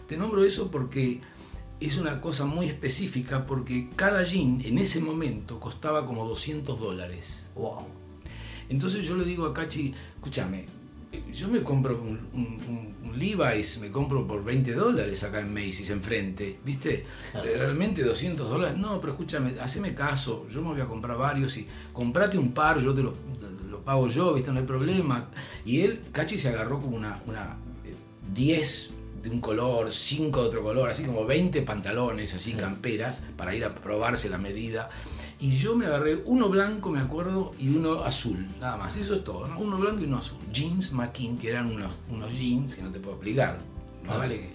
[0.08, 1.20] Te nombro eso porque
[1.78, 7.50] es una cosa muy específica porque cada jean en ese momento costaba como 200 dólares.
[7.54, 7.86] Wow.
[8.68, 10.64] Entonces yo le digo a Cachi, escúchame,
[11.32, 16.58] yo me compro un, un- Levi's, me compro por 20 dólares acá en Macy's enfrente,
[16.64, 17.04] ¿viste?
[17.34, 21.66] Realmente 200 dólares, no, pero escúchame, haceme caso, yo me voy a comprar varios y
[21.92, 24.50] comprate un par, yo te lo, te lo pago yo, ¿viste?
[24.50, 25.28] No hay problema.
[25.66, 27.94] Y él, Cachi se agarró como una, una eh,
[28.34, 33.54] 10 de un color, 5 de otro color, así como 20 pantalones, así camperas, para
[33.54, 34.88] ir a probarse la medida.
[35.42, 38.96] Y yo me agarré uno blanco, me acuerdo, y uno azul, nada más.
[38.96, 39.58] Eso es todo, ¿no?
[39.58, 40.38] Uno blanco y uno azul.
[40.52, 43.58] Jeans McKean, que eran unos, unos jeans que no te puedo explicar.
[44.04, 44.12] ¿no?
[44.12, 44.18] Ah.
[44.18, 44.52] Vale que-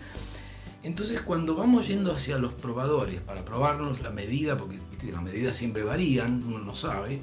[0.83, 5.11] Entonces, cuando vamos yendo hacia los probadores para probarnos la medida, porque ¿viste?
[5.11, 7.21] las medidas siempre varían, uno no sabe,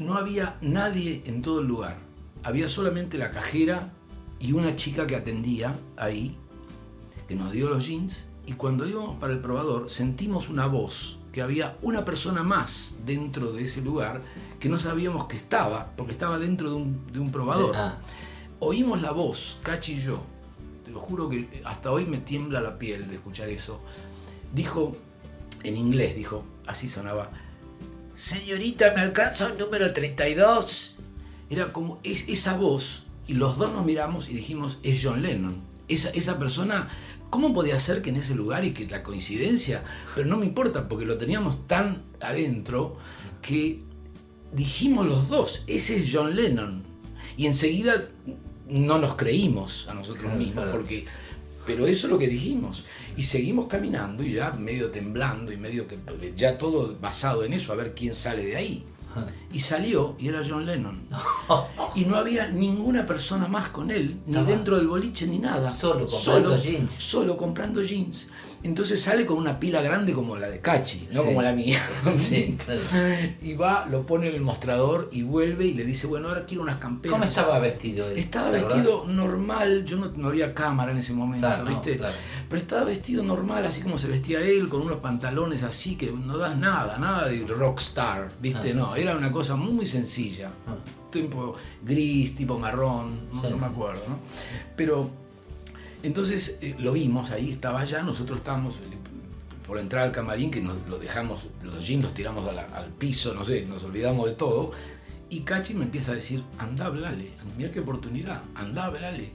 [0.00, 1.98] no había nadie en todo el lugar.
[2.42, 3.92] Había solamente la cajera
[4.40, 6.36] y una chica que atendía ahí,
[7.28, 11.42] que nos dio los jeans, y cuando íbamos para el probador sentimos una voz, que
[11.42, 14.20] había una persona más dentro de ese lugar
[14.58, 17.74] que no sabíamos que estaba, porque estaba dentro de un, de un probador.
[17.76, 17.98] Ah,
[18.58, 20.22] Oímos la voz, Cachi y yo,
[20.84, 23.80] te lo juro que hasta hoy me tiembla la piel de escuchar eso.
[24.52, 24.96] Dijo,
[25.62, 27.30] en inglés, dijo, así sonaba,
[28.14, 30.96] Señorita, ¿me alcanza el número 32?
[31.48, 35.62] Era como es, esa voz, y los dos nos miramos y dijimos, es John Lennon.
[35.88, 36.90] Esa, esa persona,
[37.30, 39.82] ¿cómo podía ser que en ese lugar y que la coincidencia?
[40.14, 42.96] Pero no me importa, porque lo teníamos tan adentro
[43.40, 43.82] que
[44.52, 46.82] dijimos los dos, ese es John Lennon.
[47.36, 48.08] Y enseguida
[48.68, 51.06] no nos creímos a nosotros mismos, porque,
[51.64, 52.84] pero eso es lo que dijimos.
[53.16, 55.98] Y seguimos caminando y ya medio temblando y medio que
[56.36, 58.84] ya todo basado en eso, a ver quién sale de ahí.
[59.52, 61.06] Y salió y era John Lennon.
[61.94, 65.68] Y no había ninguna persona más con él, ni dentro del boliche ni nada.
[65.70, 66.92] solo comprando solo, jeans.
[66.92, 68.28] Solo comprando jeans.
[68.62, 71.28] Entonces sale con una pila grande como la de Cachi, no Sí.
[71.28, 71.80] como la mía.
[72.14, 72.80] Sí, claro.
[73.42, 76.62] Y va, lo pone en el mostrador y vuelve y le dice, bueno, ahora quiero
[76.62, 77.12] unas camperas.
[77.18, 78.18] ¿Cómo estaba vestido él?
[78.18, 81.96] Estaba vestido normal, yo no, no había cámara en ese momento, Claro, no, ¿viste?
[81.96, 82.14] claro.
[82.48, 86.36] Pero estaba vestido normal, así como se vestía él, con unos pantalones así que no
[86.36, 88.72] das nada, nada de rockstar, ¿viste?
[88.72, 89.00] Ah, no, sí.
[89.00, 90.50] era una cosa muy sencilla.
[90.66, 90.74] Ah.
[91.10, 94.18] Tipo gris, tipo marrón, no, me acuerdo, ¿no?
[94.76, 95.10] Pero
[96.02, 98.82] entonces eh, lo vimos, ahí estaba ya, nosotros estábamos eh,
[99.66, 102.88] por entrar al camarín, que nos lo dejamos, los jeans los tiramos a la- al
[102.90, 104.72] piso, no sé, nos olvidamos de todo.
[105.28, 109.32] Y Cachi me empieza a decir, anda, hablale, mira qué oportunidad, anda, hablale.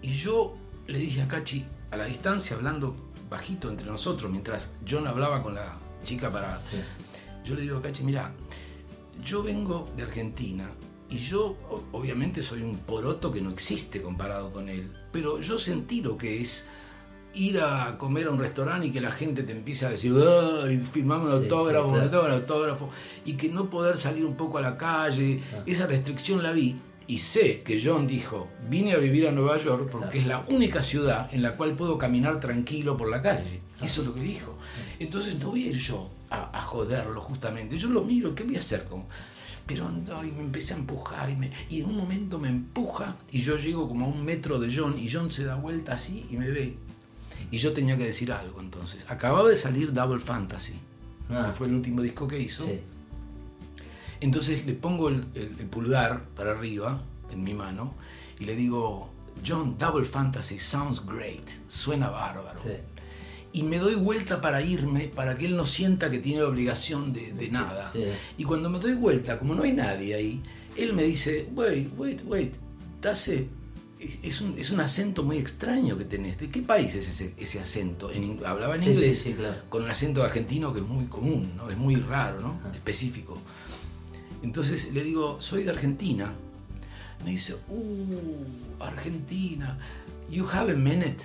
[0.00, 0.56] Y yo
[0.86, 2.96] le dije a Cachi, a la distancia, hablando
[3.28, 6.58] bajito entre nosotros, mientras John hablaba con la chica para...
[6.58, 6.78] Sí.
[7.44, 8.32] Yo le digo a Cachi, mira,
[9.22, 10.70] yo vengo de Argentina
[11.10, 11.58] y yo
[11.92, 16.40] obviamente soy un poroto que no existe comparado con él, pero yo sentí lo que
[16.40, 16.66] es
[17.32, 20.12] ir a comer a un restaurante y que la gente te empiece a decir,
[20.64, 20.78] ¡ay!
[20.78, 22.02] Firmame un Sí, sí, autógrafo, claro.
[22.04, 22.90] autógrafo, autógrafo,
[23.24, 26.76] y que no poder salir un poco a la calle, esa restricción la vi.
[27.06, 30.80] Y sé que John dijo, vine a vivir a Nueva York porque es la única
[30.82, 33.60] ciudad en la cual puedo caminar tranquilo por la calle.
[33.82, 34.56] Eso es lo que dijo.
[35.00, 37.76] Entonces no voy a ir yo a, a joderlo justamente.
[37.78, 38.84] Yo lo miro, ¿qué voy a hacer?
[38.84, 39.08] Como,
[39.74, 43.16] pero ando, y me empecé a empujar y, me- y en un momento me empuja
[43.32, 46.26] y yo llego como a un metro de John y John se da vuelta así
[46.30, 46.76] y me ve.
[47.50, 49.04] Y yo tenía que decir algo entonces.
[49.08, 50.74] Acababa de salir Double Fantasy,
[51.30, 51.44] Ah.
[51.46, 52.64] que fue el último disco que hizo.
[52.66, 52.80] Sí.
[54.20, 57.94] Entonces le pongo el, el- el pulgar para arriba en mi mano
[58.38, 59.10] y le digo,
[59.46, 62.60] John, Double Fantasy sounds great, suena bárbaro.
[62.62, 62.72] Sí.
[63.52, 67.32] Y me doy vuelta para irme, para que él no sienta que tiene obligación de,
[67.32, 67.90] de nada.
[67.92, 68.04] Sí.
[68.38, 70.40] Y cuando me doy vuelta, como no hay nadie ahí,
[70.76, 72.54] él me dice, wait, wait, wait,
[73.00, 73.42] that's a-
[74.22, 76.38] es un, es un acento muy extraño que tenés.
[76.38, 78.10] ¿De qué país es ese, ese acento?
[78.10, 79.56] En in- hablaba en Sí, sí, inglés, sí, claro.
[79.68, 81.68] con un acento argentino que es muy común, ¿no?
[81.70, 82.60] es muy raro, ¿no?
[82.72, 83.36] específico.
[84.42, 86.32] Entonces le digo, soy de Argentina.
[87.24, 89.76] Me dice, uh, Argentina,
[90.30, 91.24] you have a minute.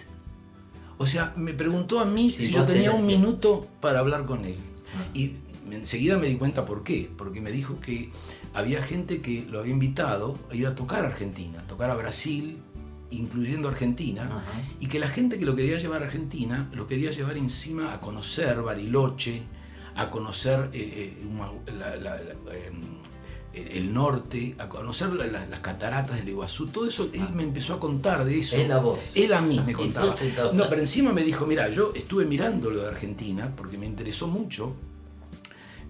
[0.98, 4.46] O sea, me preguntó a mí Sí, si yo tenía un minuto para hablar con
[4.46, 4.58] él.
[4.98, 5.04] Ah.
[5.14, 5.34] Y
[5.72, 7.10] enseguida me di cuenta por qué.
[7.18, 8.12] Porque me dijo que
[8.54, 11.96] había gente que lo había invitado a ir a tocar a Argentina, a tocar a
[11.96, 12.58] Brasil,
[13.12, 14.42] incluyendo Argentina, Ajá.
[14.80, 18.00] y que la gente que lo quería llevar a Argentina lo quería llevar encima a
[18.00, 19.42] conocer Bariloche,
[19.96, 22.82] a conocer eh, eh, uma- la- la- la- em,
[23.56, 27.74] el norte, a conocer la- la- las cataratas del Iguazú, todo eso, él me empezó
[27.76, 28.56] a contar de eso.
[28.56, 29.00] Él a vos.
[29.16, 30.14] Él a mí me contaba.
[30.54, 34.28] No, pero encima me dijo, mira, yo estuve mirando lo de Argentina porque me interesó
[34.28, 34.76] mucho.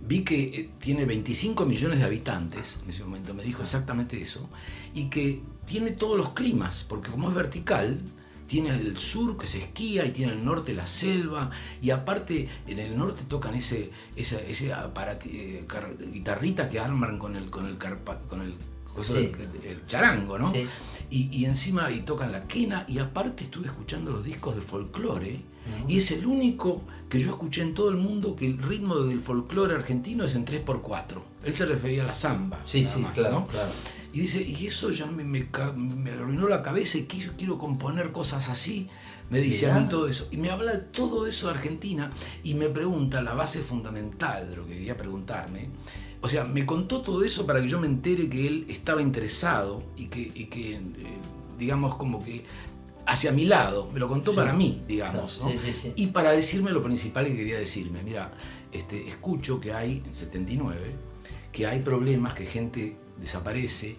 [0.08, 4.48] Vi que eh, tiene 25 millones de habitantes, en ese momento me dijo exactamente eso,
[4.94, 7.98] y que tiene todos los climas, porque como es vertical,
[8.48, 11.50] tiene el sur que se esquía y tiene el norte la selva,
[11.82, 15.66] y aparte en el norte tocan ese, esa, ese aparati- eh,
[16.14, 18.54] guitarrita que arman con el, con el, carpa- con el,
[19.04, 19.32] Sí.
[19.66, 20.52] el charango, ¿no?
[20.52, 20.66] Sí.
[21.10, 25.42] Y, y encima y tocan la quena y aparte estuve escuchando los discos de folclore
[25.88, 29.20] y es el único que yo escuché en todo el mundo que el ritmo del
[29.20, 31.22] folclore argentino es en 3x4.
[31.44, 32.60] Él se refería a la samba.
[32.64, 33.48] Sí, nada sí, más, claro, ¿no?
[33.48, 33.70] claro.
[34.14, 35.50] Y dice, y eso ya me, me,
[36.12, 38.88] arruinó la cabeza y quiero, quiero componer cosas así.
[39.30, 40.28] Me dice a mí todo eso.
[40.32, 42.12] Y me habla de todo eso de Argentina
[42.44, 45.70] y me pregunta la base fundamental de lo que quería preguntarme.
[46.26, 49.84] O sea, me contó todo eso para que yo me entere que él estaba interesado
[49.96, 50.80] y que, y que, eh,
[51.58, 52.44] digamos, como que
[53.06, 53.90] hacia mi lado.
[53.94, 54.38] Me lo contó Sí.
[54.38, 55.40] para mí, digamos.
[55.44, 55.50] ¿no?
[55.52, 55.94] sí, sí, sí.
[55.96, 58.02] Y para decirme lo principal que quería decirme.
[58.04, 58.34] Mira,
[58.72, 60.80] este, escucho que hay, en 79,
[61.52, 63.96] que hay problemas, que gente desaparece.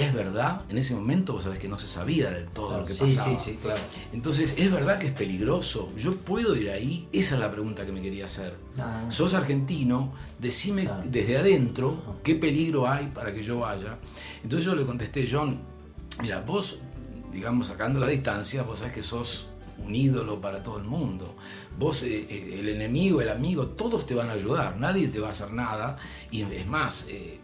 [0.00, 2.94] Es verdad, en ese momento vos sabés que no se sabía del todo lo que
[2.94, 3.38] sí, pasaba.
[3.38, 3.80] sí, sí, claro.
[4.14, 5.92] Entonces, ¿es verdad que es peligroso?
[5.96, 7.06] ¿Yo puedo ir ahí?
[7.12, 8.56] Esa es la pregunta que me quería hacer.
[8.78, 9.04] Ah.
[9.10, 11.02] Sos argentino, decime Claro.
[11.06, 13.98] desde adentro qué peligro hay para que yo vaya.
[14.42, 15.58] Entonces yo le contesté, John,
[16.22, 16.78] mira, vos,
[17.30, 19.48] digamos, sacando la distancia, vos sabés que sos
[19.84, 21.36] un ídolo para todo el mundo.
[21.78, 25.28] Vos, eh, eh, el enemigo, el amigo, todos te van a ayudar, nadie te va
[25.28, 25.96] a hacer nada.
[26.30, 27.38] Y es más, eh,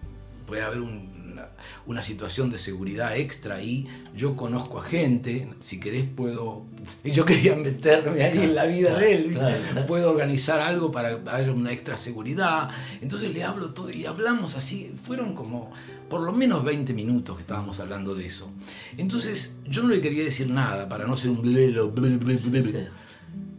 [0.47, 1.16] puede haber un-
[1.47, 3.87] una, una situación de seguridad extra ahí.
[4.15, 6.65] Yo conozco a gente, si querés puedo...
[7.05, 9.39] Yo quería meterme ahí en la vida de él,
[9.87, 12.71] puedo organizar algo para que haya una extra seguridad.
[13.01, 15.73] Entonces le hablo todo y hablamos así, fueron como
[16.09, 18.51] por lo menos 20 minutos que estábamos hablando de eso.
[18.97, 22.61] Entonces yo no le quería decir nada para no ser un blelo, ble, ble, ble,
[22.61, 22.73] ble.
[22.73, 22.89] Sí.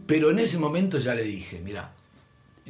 [0.06, 1.92] pero en ese momento ya le dije, mira,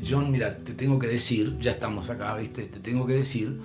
[0.07, 2.65] John, mira, te tengo que decir, ya estamos acá, ¿viste?
[2.65, 3.59] Te tengo que decir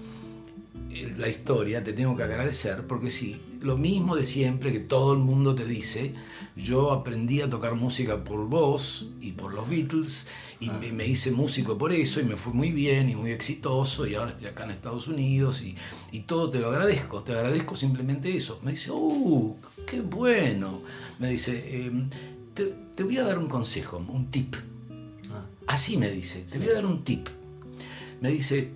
[1.17, 5.19] la historia, te tengo que agradecer, porque sí, lo mismo de siempre que todo el
[5.19, 6.13] mundo te dice,
[6.55, 10.27] yo aprendí a tocar música por vos y por los Beatles,
[10.59, 14.07] y me, me hice músico por eso, y me fue muy bien y muy exitoso,
[14.07, 15.75] y ahora estoy acá en Estados Unidos, y,
[16.11, 18.59] y todo te lo agradezco, te agradezco simplemente eso.
[18.63, 19.55] Me dice, ¡uh!
[19.87, 20.81] ¡Qué bueno!
[21.19, 22.09] Me dice, em,
[22.53, 24.55] te, te voy a dar un consejo, un tip.
[25.31, 25.45] Ah.
[25.67, 27.27] Así me dice, te voy a dar un tip.
[28.21, 28.71] Me dice,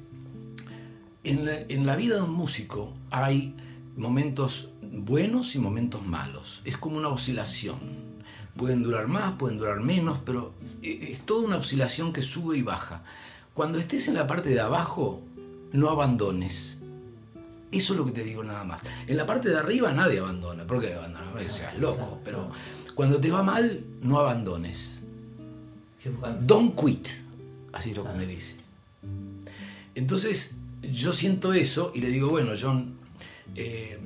[1.23, 3.56] en la, en la vida de un músico hay
[3.95, 6.61] momentos buenos y momentos malos.
[6.65, 7.77] Es como una oscilación.
[8.56, 12.61] Pueden durar más, pueden durar menos, pero eh, es toda una oscilación que sube y
[12.61, 13.03] baja.
[13.53, 15.22] Cuando estés en la parte de abajo,
[15.72, 16.80] no abandones.
[17.72, 18.81] Eso es lo que te digo nada más.
[19.07, 20.65] En la parte de arriba nadie abandona.
[20.65, 21.34] ¿Por qué abandonar?
[21.34, 22.19] No seas loco.
[22.23, 22.49] Pero
[22.95, 25.03] cuando te va mal, no abandones.
[26.41, 27.07] Don't quit.
[27.73, 28.57] Así es lo que me dice.
[29.95, 30.57] Entonces,
[30.92, 32.96] yo siento eso y le digo, bueno, John,
[33.56, 33.98] eh,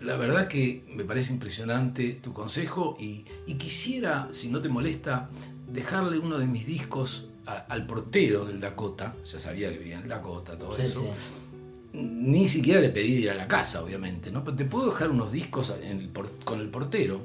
[0.00, 5.30] la verdad que me parece impresionante tu consejo y, y quisiera, si no te molesta,
[5.72, 9.14] dejarle uno de mis discos a- al portero del Dakota.
[9.30, 11.02] Ya sabía que vivía en el Dakota, todo Sí, eso.
[11.02, 11.98] sí.
[11.98, 14.42] Ni siquiera le pedí de ir a la casa, obviamente, ¿no?
[14.44, 17.22] Pero te puedo dejar unos discos en el por- con el portero.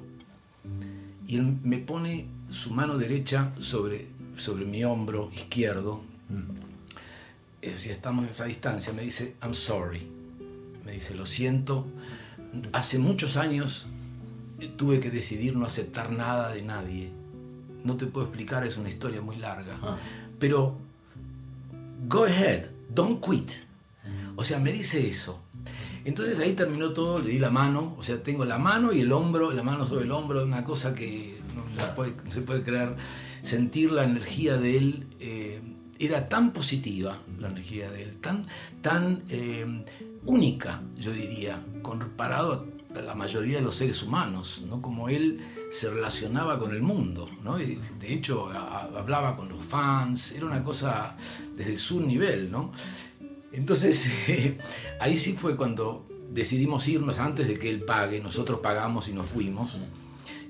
[1.25, 4.07] Y él me pone su mano derecha sobre,
[4.37, 6.01] sobre mi hombro izquierdo.
[7.67, 10.07] Eh, Si estamos a esa distancia, me dice, I'm sorry.
[10.85, 11.85] Me dice, lo siento.
[12.71, 13.87] Hace muchos años
[14.59, 17.11] eh, tuve que decidir no aceptar nada de nadie.
[17.83, 19.77] No te puedo explicar, es una historia muy larga.
[19.81, 19.97] Ah.
[20.39, 20.77] Pero,
[22.07, 23.51] go ahead, don't quit.
[24.35, 25.39] O sea, me dice eso.
[26.05, 29.11] Entonces ahí terminó todo, le di la mano, o sea, tengo la mano y el
[29.11, 32.63] hombro, la mano sobre el hombro, una cosa que no se puede, no se puede
[32.63, 32.95] creer.
[33.41, 35.61] Sentir la energía de él eh,
[35.99, 38.45] era tan positiva, la energía de él, tan,
[38.81, 39.83] tan eh,
[40.25, 44.81] única, yo diría, comparado a la mayoría de los seres humanos, ¿no?
[44.81, 47.57] Como él se relacionaba con el mundo, ¿no?
[47.57, 51.15] De hecho, a- hablaba con los fans, era una cosa
[51.55, 52.71] desde su nivel, ¿no?
[53.51, 54.09] Entonces,
[54.99, 59.25] ahí sí fue cuando decidimos irnos antes de que él pague, nosotros pagamos y nos
[59.27, 59.79] fuimos.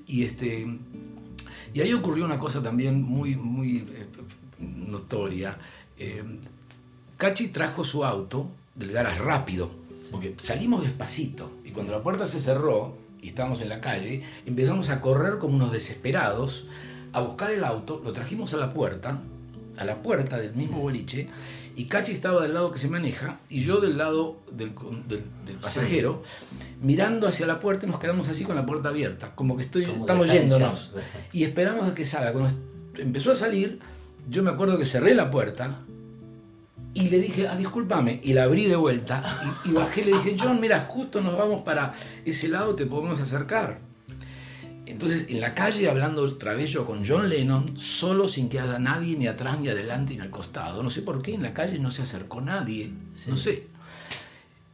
[0.06, 0.66] Y, este,
[1.74, 4.06] Y ahí ocurrió una cosa también muy, muy eh,
[4.58, 5.58] notoria.
[5.98, 6.22] Eh,
[7.16, 9.70] Cachi trajo su auto del garage rápido,
[10.10, 11.50] porque salimos despacito.
[11.64, 15.56] Y cuando la puerta se cerró y estábamos en la calle, empezamos a correr como
[15.56, 16.66] unos desesperados
[17.12, 19.20] a buscar el auto, lo trajimos a la puerta,
[19.76, 21.28] a la puerta del mismo boliche,
[21.74, 24.72] y Cachi estaba del lado que se maneja y yo del lado del,
[25.08, 26.22] del- del pasajero,
[26.82, 29.86] mirando hacia la puerta y nos quedamos así con la puerta abierta, como que estoy,
[29.86, 30.92] Como estamos yéndonos.
[31.32, 32.32] Y esperamos a que salga.
[32.32, 32.52] Cuando
[32.96, 33.78] empezó a salir,
[34.28, 35.80] yo me acuerdo que cerré la puerta
[36.94, 39.22] y le dije, ah, discúlpame, y la abrí de vuelta
[39.64, 41.94] y, y bajé le dije, John, mira, justo nos vamos para
[42.24, 43.78] ese lado, te podemos acercar.
[44.86, 48.78] Entonces, en la calle, hablando otra vez yo con John Lennon, solo sin que haya
[48.78, 50.82] nadie ni atrás, ni adelante, ni al costado.
[50.82, 52.90] No sé por qué en la calle no se acercó nadie.
[53.28, 53.66] No sé.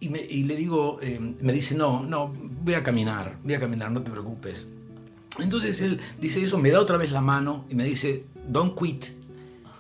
[0.01, 3.61] Y, me- y le digo, eh, me dice, no, no, voy a caminar, voy a
[3.61, 4.67] caminar, no te preocupes.
[5.41, 9.07] Entonces él dice eso, me da otra vez la mano y me dice, don't quit.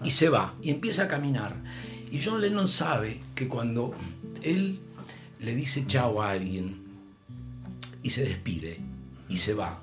[0.05, 1.55] Y se va, y empieza a caminar.
[2.11, 3.93] Y John Lennon sabe que cuando
[4.43, 4.79] él
[5.41, 6.83] le dice chao a alguien
[8.03, 8.79] y se despide
[9.29, 9.81] y se va,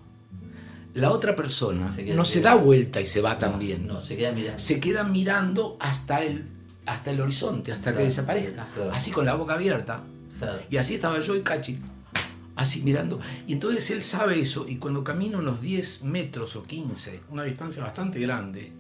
[0.94, 3.88] la otra persona Se no se da vuelta y se va también.
[3.88, 4.60] No, se queda mirando.
[4.60, 6.46] Se queda mirando hasta el,
[6.86, 8.68] hasta el horizonte, hasta que desaparezca.
[8.76, 8.92] claro.
[8.92, 10.04] Así con la boca abierta.
[10.38, 10.60] Claro.
[10.70, 11.80] Y así estaba yo y Cachi,
[12.56, 13.20] así mirando.
[13.48, 17.84] Y entonces él sabe eso, y cuando camina unos 10 metros o 15, una distancia
[17.84, 18.72] bastante grande,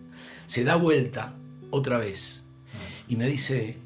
[0.52, 1.34] se da vuelta
[1.70, 2.44] otra vez
[3.08, 3.78] y me dice,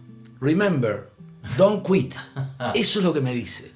[0.41, 1.11] remember,
[1.59, 2.15] don't quit.
[2.73, 3.71] Eso es lo que me dice.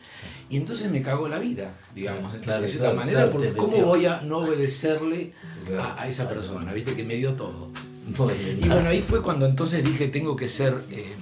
[0.49, 3.77] Y entonces me cagó la vida, digamos, Claro, de cierta claro, manera, claro, porque ¿cómo
[3.85, 5.33] voy a no obedecerle
[5.79, 6.73] a, a esa persona?
[6.73, 6.95] ¿Viste?
[6.95, 7.69] Que me dio todo.
[8.17, 8.59] Muy bien.
[8.63, 11.13] Y bueno, ahí fue cuando entonces dije, tengo que ser, eh,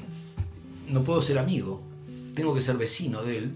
[0.88, 1.84] no puedo ser amigo,
[2.34, 3.52] tengo que ser vecino de él.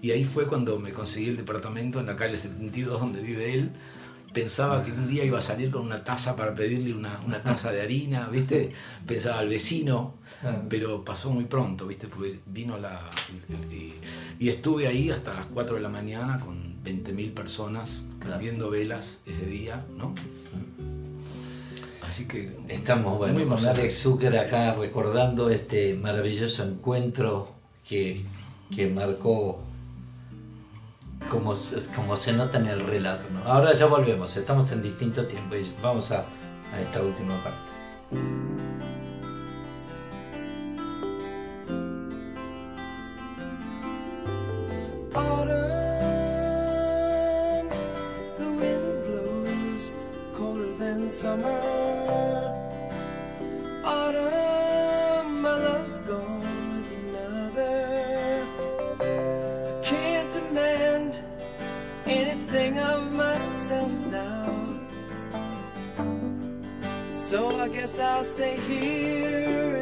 [0.00, 3.72] Y ahí fue cuando me conseguí el departamento en la calle 72 donde vive él.
[4.32, 7.70] Pensaba que un día iba a salir con una taza para pedirle una, una taza
[7.70, 8.72] de harina, ¿viste?
[9.06, 10.14] Pensaba al vecino,
[10.68, 12.08] pero pasó muy pronto, ¿viste?
[12.08, 13.00] Porque vino la...
[13.70, 13.94] Y,
[14.38, 18.04] y estuve ahí hasta las 4 de la mañana con 20.000 personas
[18.40, 20.14] viendo velas ese día, ¿no?
[22.06, 22.50] Así que...
[22.68, 23.66] Estamos bueno, muy con.
[23.66, 27.52] Alex Zucker acá recordando este maravilloso encuentro
[27.88, 28.24] que,
[28.74, 29.62] que marcó
[31.30, 31.56] como,
[31.94, 33.24] como se nota en el relato.
[33.30, 33.40] ¿no?
[33.44, 36.24] Ahora ya volvemos, estamos en distinto tiempo y vamos a,
[36.72, 37.72] a esta última parte.
[51.22, 51.60] Summer.
[53.84, 54.41] Autumn,
[62.12, 64.80] anything of myself now.
[67.14, 69.76] So I guess I'll stay here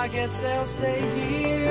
[0.00, 1.69] I guess they'll stay here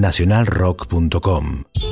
[0.00, 1.87] nacionalrock.com.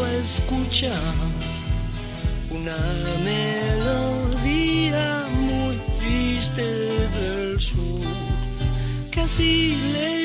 [0.00, 0.92] tiempo escucha
[2.50, 2.76] una
[3.24, 8.00] melodía muy triste del sur,
[9.10, 10.19] casi le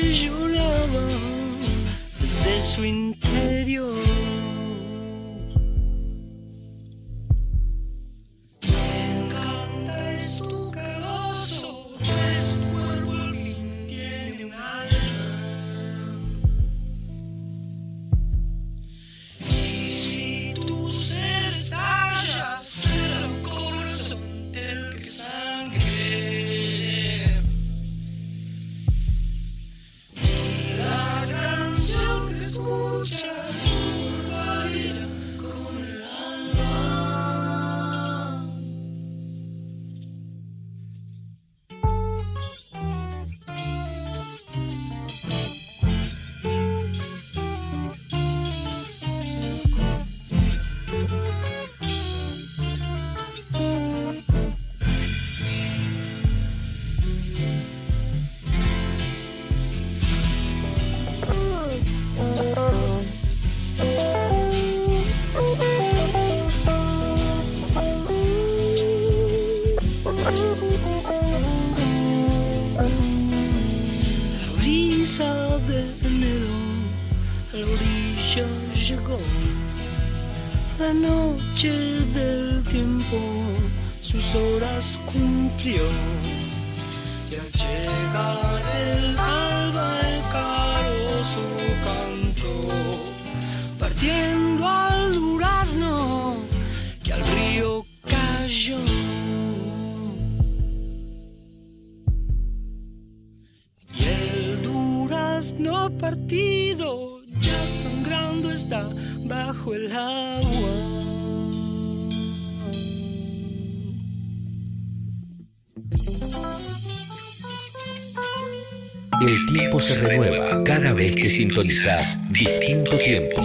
[121.56, 123.40] Sintonizás Distinto Tiempo.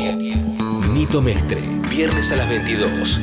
[0.93, 3.21] Nito Mestre, viernes a las 22.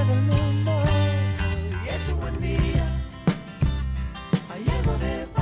[0.00, 0.72] del mundo
[1.94, 3.02] es un buen día.
[4.50, 5.41] Hay algo de paz.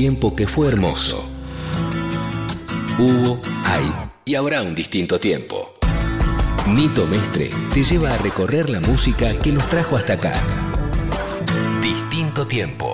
[0.00, 1.28] tiempo que fue hermoso.
[2.98, 3.92] Hubo, hay
[4.24, 5.74] y habrá un distinto tiempo.
[6.68, 10.32] Nito Mestre te lleva a recorrer la música que nos trajo hasta acá.
[11.82, 12.89] Distinto tiempo.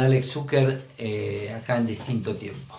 [0.00, 2.78] Alex Zucker eh, acá en distinto tiempo.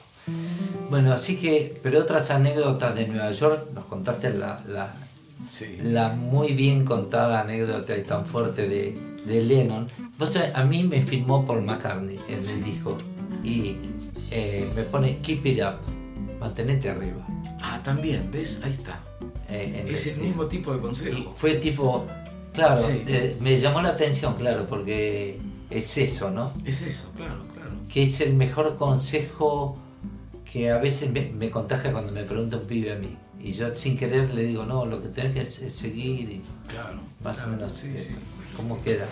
[0.89, 6.85] Bueno, así que, pero otras anécdotas de Nueva York, nos contaste la, la, muy bien
[6.85, 9.87] contada anécdota y tan fuerte de, Lennon.
[10.17, 12.61] Vos a mí me filmó Paul McCartney en sí.
[12.61, 12.97] disco
[13.43, 13.75] y
[14.31, 17.25] eh, me pone Keep It Up, mantenete arriba.
[17.61, 18.61] Ah, también, ¿ves?
[18.63, 19.03] Ahí está.
[19.49, 20.23] Eh, es el, este.
[20.23, 21.33] mismo tipo de consejo.
[21.37, 22.07] Fue tipo,
[22.53, 22.81] claro,
[23.39, 25.39] me llamó la atención, claro, porque
[25.69, 26.53] es eso, ¿no?
[26.65, 27.08] Es eso
[27.91, 29.77] que es el mejor consejo
[30.51, 33.15] que a veces me, contagia cuando me pregunta un pibe a mí.
[33.41, 36.41] Y yo sin querer le digo, no, lo que tenés que es, es seguir y
[36.67, 38.11] claro, más o menos sí, eso.
[38.11, 38.15] Sí.
[38.55, 39.07] cómo quedan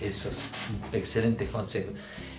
[0.00, 0.40] esos
[0.92, 1.94] excelentes consejos.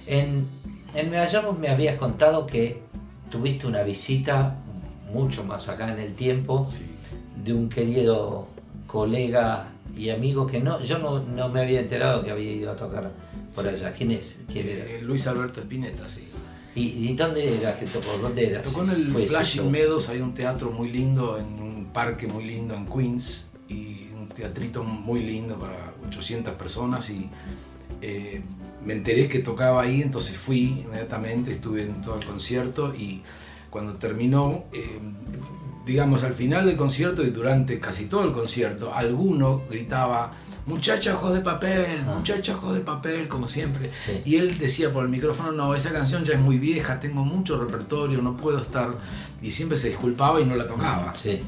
[0.05, 0.47] En,
[0.93, 1.11] en
[1.60, 2.81] me habías contado que
[3.30, 4.55] tuviste una visita
[5.11, 6.68] mucho más acá en el tiempo
[7.43, 8.47] de un querido
[8.85, 12.75] colega y amigo que no, yo no, no me había enterado que había ido a
[12.75, 13.11] tocar
[13.53, 13.69] por Sí.
[13.69, 13.93] allá.
[13.93, 14.39] ¿Quién es?
[14.51, 14.85] ¿Quién era?
[14.85, 16.27] Eh, Luis Alberto Spinetta, sí.
[16.75, 18.17] ¿Y, y dónde era que tocó?
[18.19, 18.61] ¿Dónde era?
[18.63, 19.69] Tocó en el Flashing?
[19.69, 24.27] Meadows, hay un teatro muy lindo, en un parque muy lindo en Queens, y un
[24.29, 27.07] teatrito muy lindo para 800 personas.
[27.11, 27.29] Y
[28.01, 28.41] eh,
[28.83, 33.21] me enteré que tocaba ahí, entonces fui inmediatamente, estuve en todo el concierto y
[33.69, 34.99] cuando terminó, eh,
[35.85, 40.31] digamos al final del concierto y durante casi todo el concierto, alguno gritaba.
[40.65, 43.89] Muchacha ojos de papel, muchacha ojos de papel, como siempre.
[43.93, 43.97] Ah.
[44.05, 44.22] Sí.
[44.23, 47.61] Y él decía por el micrófono, no, esa canción ya es muy vieja, tengo mucho
[47.61, 48.89] repertorio, no puedo estar...
[49.41, 51.14] Y siempre se disculpaba y no la tocaba.
[51.22, 51.41] Sí,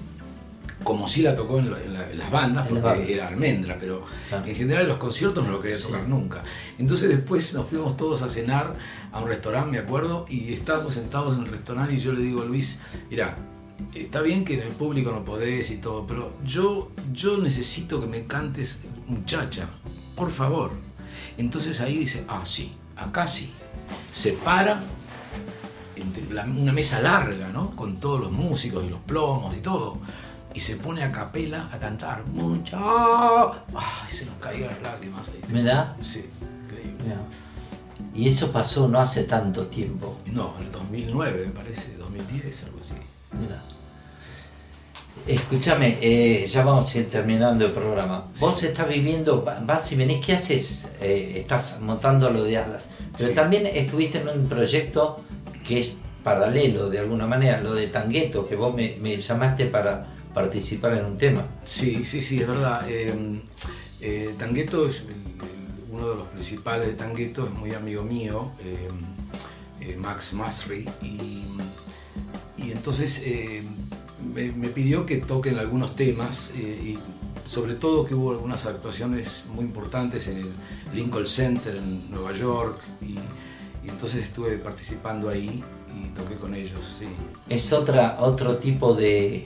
[0.83, 1.79] Como si la tocó en, la-
[2.11, 4.45] en las bandas, porque era almendra, pero Claro.
[4.45, 6.43] en general en los conciertos no lo quería tocar nunca.
[6.77, 8.75] Entonces después nos fuimos todos a cenar
[9.13, 12.41] a un restaurante, me acuerdo, y estábamos sentados en el restaurante y yo le digo
[12.41, 13.37] a Luis, mira,
[13.93, 18.07] está bien que en el público no podés y todo, pero yo, yo necesito que
[18.07, 19.67] me cantes muchacha,
[20.15, 20.71] por favor.
[21.37, 23.51] Entonces ahí dice, ah, sí, acá sí.
[24.11, 24.81] Se para,
[26.47, 27.75] una mesa larga, ¿no?
[27.75, 29.97] Con todos los músicos y los plomos y todo.
[30.53, 32.77] Y se pone a capela a cantar, mucha.
[32.79, 35.41] Ay, se nos caían las lágrimas ahí.
[35.49, 35.95] ¿Verdad?
[36.01, 36.25] Sí,
[36.63, 37.15] increíble.
[38.13, 40.17] Y eso pasó no hace tanto tiempo.
[40.27, 42.95] No, en el 2009 me parece, 2010, algo así.
[43.39, 43.61] Mira.
[45.27, 48.25] Escúchame, eh, ya vamos a ir terminando el programa.
[48.39, 50.87] Vos estás viviendo, va- vas y venís, ¿qué haces?
[51.01, 52.89] Eh, estás montando lo de alas.
[53.17, 53.35] Pero Sí.
[53.35, 55.21] también estuviste en un proyecto
[55.63, 60.05] que es paralelo de alguna manera, lo de Tangueto, que vos me, me llamaste para
[60.33, 61.43] participar en un tema.
[61.63, 62.87] Sí, sí, sí, es verdad.
[62.87, 63.41] Eh,
[64.01, 65.03] eh, Tangueto es
[65.91, 68.89] uno de los principales de Tangueto, es muy amigo mío, eh,
[69.81, 71.43] eh, Max Masri, y,
[72.65, 73.63] y entonces eh,
[74.33, 79.65] me, pidió que toquen algunos temas, eh, y sobre todo que hubo algunas actuaciones muy
[79.65, 80.51] importantes en el
[80.93, 83.17] Lincoln Center en Nueva York, y,
[83.87, 85.63] entonces estuve participando ahí
[85.95, 87.03] y toqué con ellos.
[87.47, 89.45] Es otra, otro tipo de,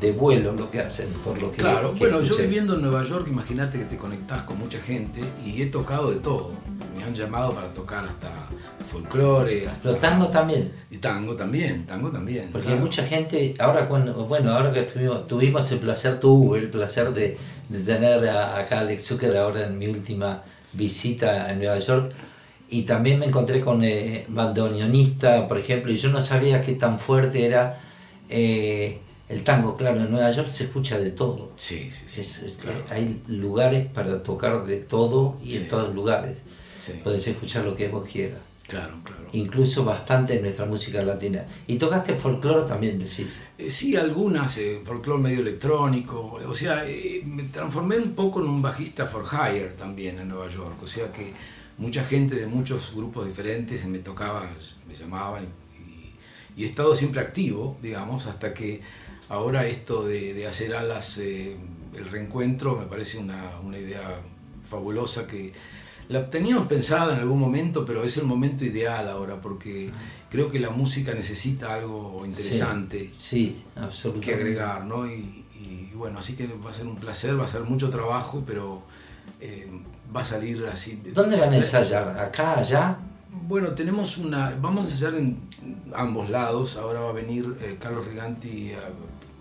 [0.00, 3.04] de vuelo lo que hacen, por lo que Claro, que bueno, yo viviendo en Nueva
[3.04, 6.52] York, imagínate que te conectás con mucha gente y he tocado de todo.
[6.96, 8.28] Me han llamado para tocar hasta
[8.86, 9.90] folclore, hasta...
[9.90, 10.72] Pero tango también.
[10.90, 12.50] Y tango también, tango también.
[12.52, 12.82] Porque claro.
[12.82, 17.38] mucha gente, ahora cuando, bueno, ahora que tuvimos, tuvimos el placer, tuve el placer de,
[17.68, 20.42] de tener a, acá a Alex Zucker ahora en mi última
[20.74, 22.12] visita a Nueva York.
[22.68, 26.98] Y también me encontré con eh, bandoneonista, por ejemplo, y yo no sabía qué tan
[26.98, 27.80] fuerte era
[28.28, 29.76] eh, el tango.
[29.76, 31.50] Claro, en Nueva York se escucha de todo.
[31.56, 32.20] Sí, sí, sí.
[32.20, 32.78] Es- es- claro.
[32.90, 35.58] Hay lugares para tocar de todo y Sí.
[35.58, 36.36] en todos lugares.
[36.78, 38.38] Sí, Podés escuchar lo que vos quieras.
[38.68, 39.22] claro, claro.
[39.32, 41.44] Incluso bastante en nuestra música latina.
[41.66, 43.26] Y tocaste folclore también, decís.
[43.58, 46.38] Eh, sí, algunas, eh, folclore medio electrónico.
[46.48, 50.48] O sea, eh, me transformé un poco en un bajista for hire también en Nueva
[50.48, 50.82] York.
[50.82, 51.32] O sea que
[51.78, 54.48] mucha gente de muchos grupos diferentes me tocaba,
[54.88, 55.44] me llamaban
[56.56, 58.80] y, y he estado siempre activo, digamos, hasta que
[59.28, 61.56] ahora esto de, de hacer alas, eh,
[61.96, 64.20] el reencuentro, me parece una, una idea
[64.60, 65.52] fabulosa que
[66.08, 69.90] la teníamos pensada en algún momento, pero es el momento ideal ahora porque
[70.30, 74.26] creo que la música necesita algo interesante Sí, absolutamente.
[74.26, 75.06] que agregar, ¿no?
[75.06, 78.44] Y, y bueno, así que va a ser un placer, va a ser mucho trabajo,
[78.46, 78.82] pero
[79.40, 79.68] eh,
[80.14, 81.00] va a salir así.
[81.12, 82.18] ¿Dónde van a ensayar?
[82.18, 82.98] ¿Acá, allá?
[83.48, 84.56] Bueno, tenemos una.
[84.60, 85.38] Vamos a ensayar en
[85.94, 86.76] ambos lados.
[86.76, 88.80] Ahora va a venir eh, Carlos Riganti a,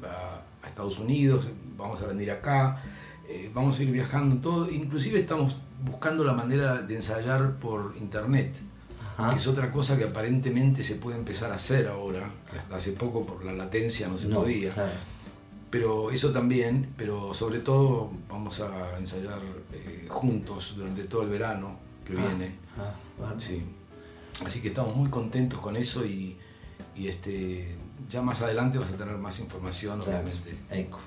[0.06, 2.82] a- a Estados Unidos, vamos a venir acá,
[3.30, 4.69] eh, vamos a ir viajando todo.
[4.72, 8.60] Inclusive estamos buscando la manera de ensayar por internet,
[9.18, 9.30] Ajá.
[9.32, 12.94] que es otra cosa que aparentemente se puede empezar a hacer ahora, que hasta hace
[12.94, 14.73] poco por la latencia no se No, podía.
[14.73, 14.91] claro.
[15.69, 19.40] Pero eso también, pero sobre todo vamos a ensayar
[19.73, 22.56] eh, juntos durante todo el verano que Ah, viene.
[22.77, 23.40] ah, bueno.
[23.40, 23.61] Sí.
[24.45, 26.38] Así que estamos muy contentos con eso y,
[26.95, 27.76] y, este
[28.09, 30.55] ya más adelante vas a tener más información, obviamente.
[30.72, 30.99] eco.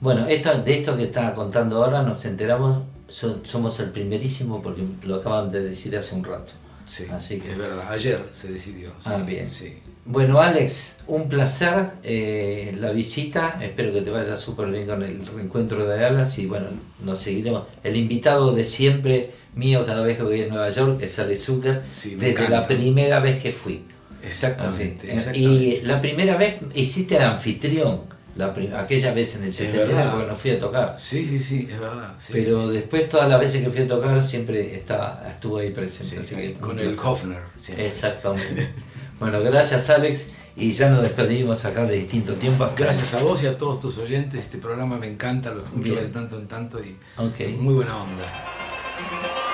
[0.00, 4.82] Bueno, esto, de esto que estaba contando ahora nos enteramos, so- somos el primerísimo porque
[5.04, 6.52] lo acaban de decir hace un rato.
[6.84, 7.90] Sí, Así que- es verdad.
[7.90, 8.90] Ayer se decidió.
[8.98, 9.48] sí, Ah, bien.
[9.48, 9.74] Sí.
[10.04, 13.58] Bueno, Alex, un placer eh, la visita.
[13.60, 16.66] Espero que te vaya súper bien con el reencuentro de Alas y bueno,
[17.02, 17.64] nos seguiremos.
[17.82, 21.82] El invitado de siempre mío cada vez que voy a Nueva York es Alex Zucker,
[21.90, 22.50] Sí, desde encanta.
[22.60, 23.82] la primera vez que fui.
[24.26, 25.16] Exactamente, Así.
[25.18, 25.38] exactamente.
[25.54, 28.00] Y la primera vez hiciste anfitrión,
[28.36, 30.12] la aquella vez en el 79 verdad.
[30.12, 30.94] porque no fui a tocar.
[30.98, 32.12] Sí, sí, sí, es verdad.
[32.18, 32.72] sí, Pero sí, sí.
[32.74, 36.16] después todas las veces que fui a tocar siempre está, estuvo ahí presente.
[36.16, 36.94] Sí, así que con el.
[36.98, 37.42] Hofner.
[37.78, 38.68] Exactamente.
[39.20, 42.68] bueno, gracias Alex y ya nos despedimos acá de distinto tiempo.
[42.76, 44.40] Gracias a vos y a todos tus oyentes.
[44.40, 46.04] Este programa me encanta, lo escucho Bien.
[46.04, 46.96] de tanto en tanto y
[47.58, 49.44] muy buena onda.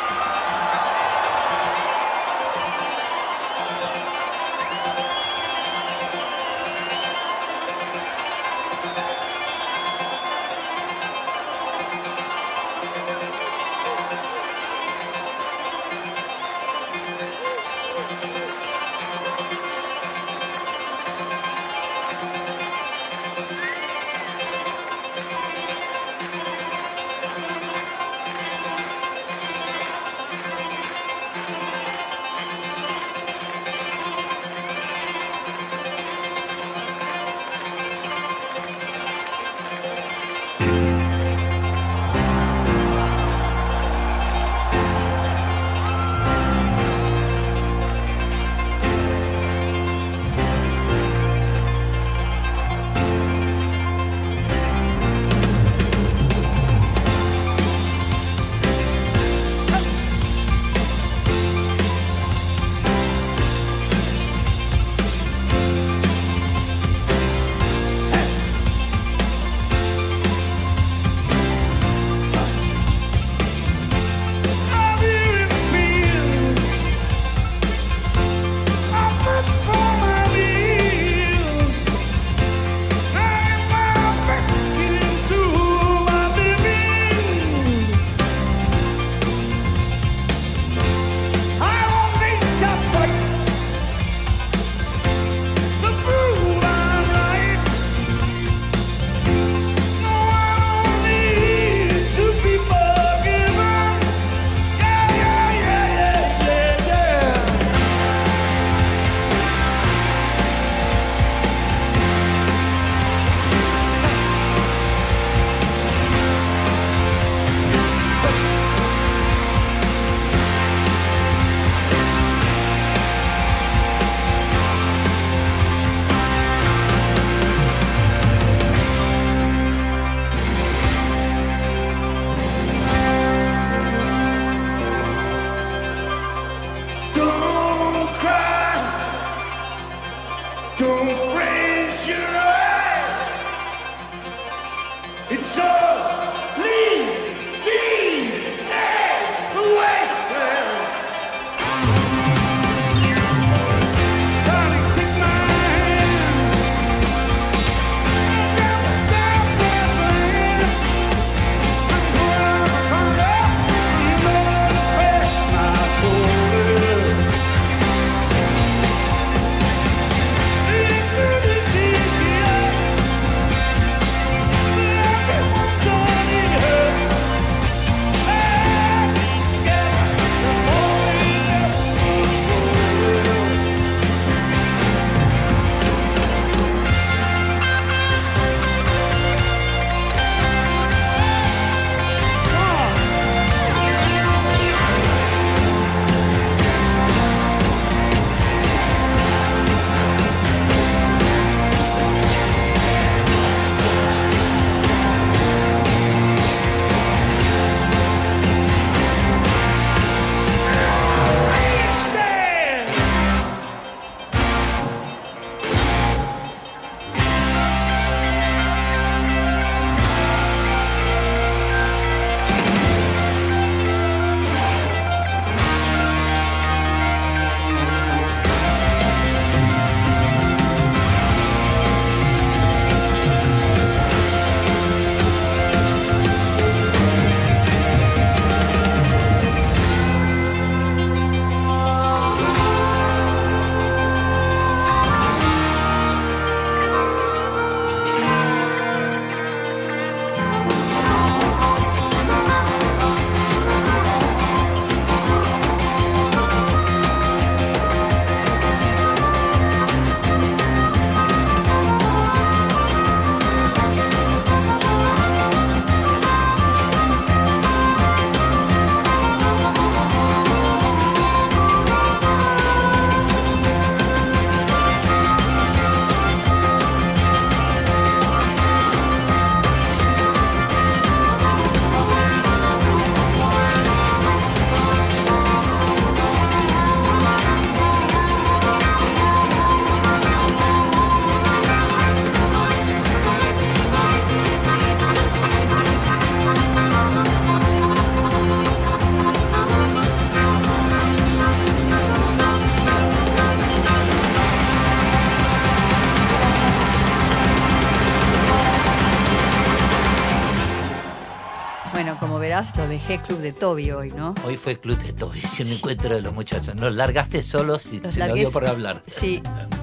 [312.76, 314.34] lo dejé Club de Toby hoy, ¿no?
[314.44, 316.74] Hoy fue Club de Toby, es un encuentro de los muchachos.
[316.74, 318.28] Nos largaste solos y se largué...
[318.28, 319.02] lo dio por hablar.
[319.06, 319.42] Sí,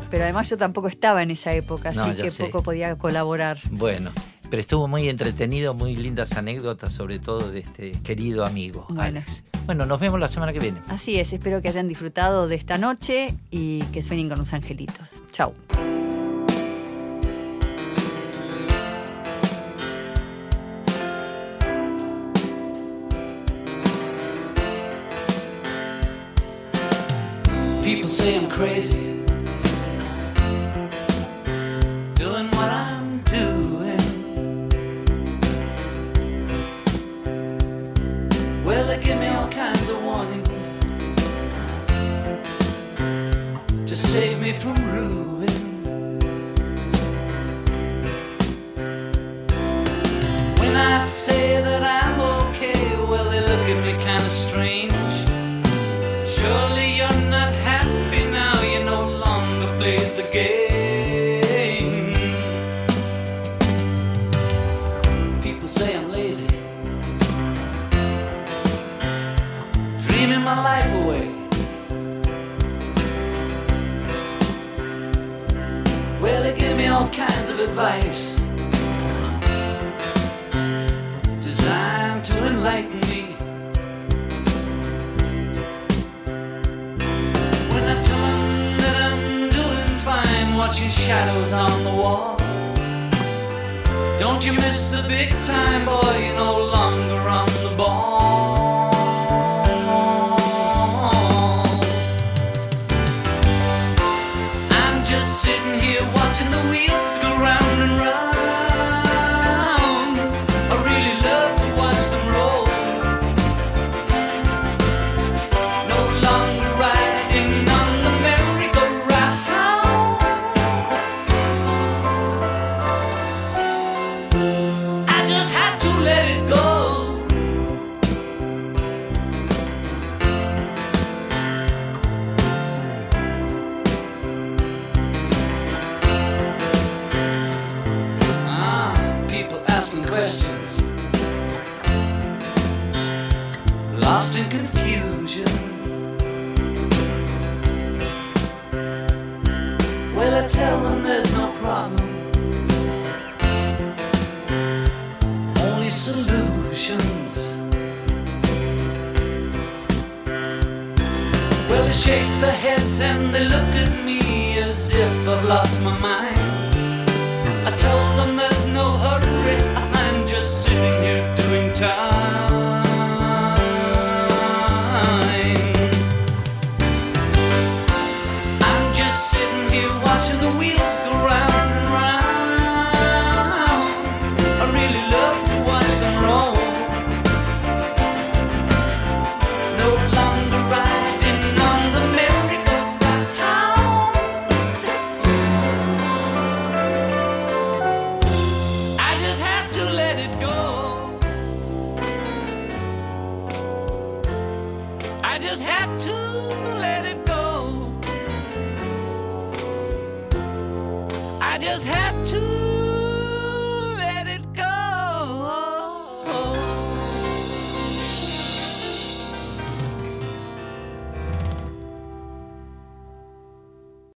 [0.10, 3.60] pero además yo tampoco estaba en esa época, así que poco podía colaborar.
[3.69, 4.11] Bueno.
[4.49, 8.88] Pero estuvo muy entretenido, muy lindas anécdotas, sobre todo de este querido amigo.
[8.97, 9.43] Alex.
[9.68, 10.80] Bueno, nos vemos la semana que viene.
[10.88, 15.22] Así es, espero que hayan disfrutado de esta noche y que sueñen con los angelitos.
[15.31, 15.53] Chao.
[28.10, 29.18] say I'm crazy.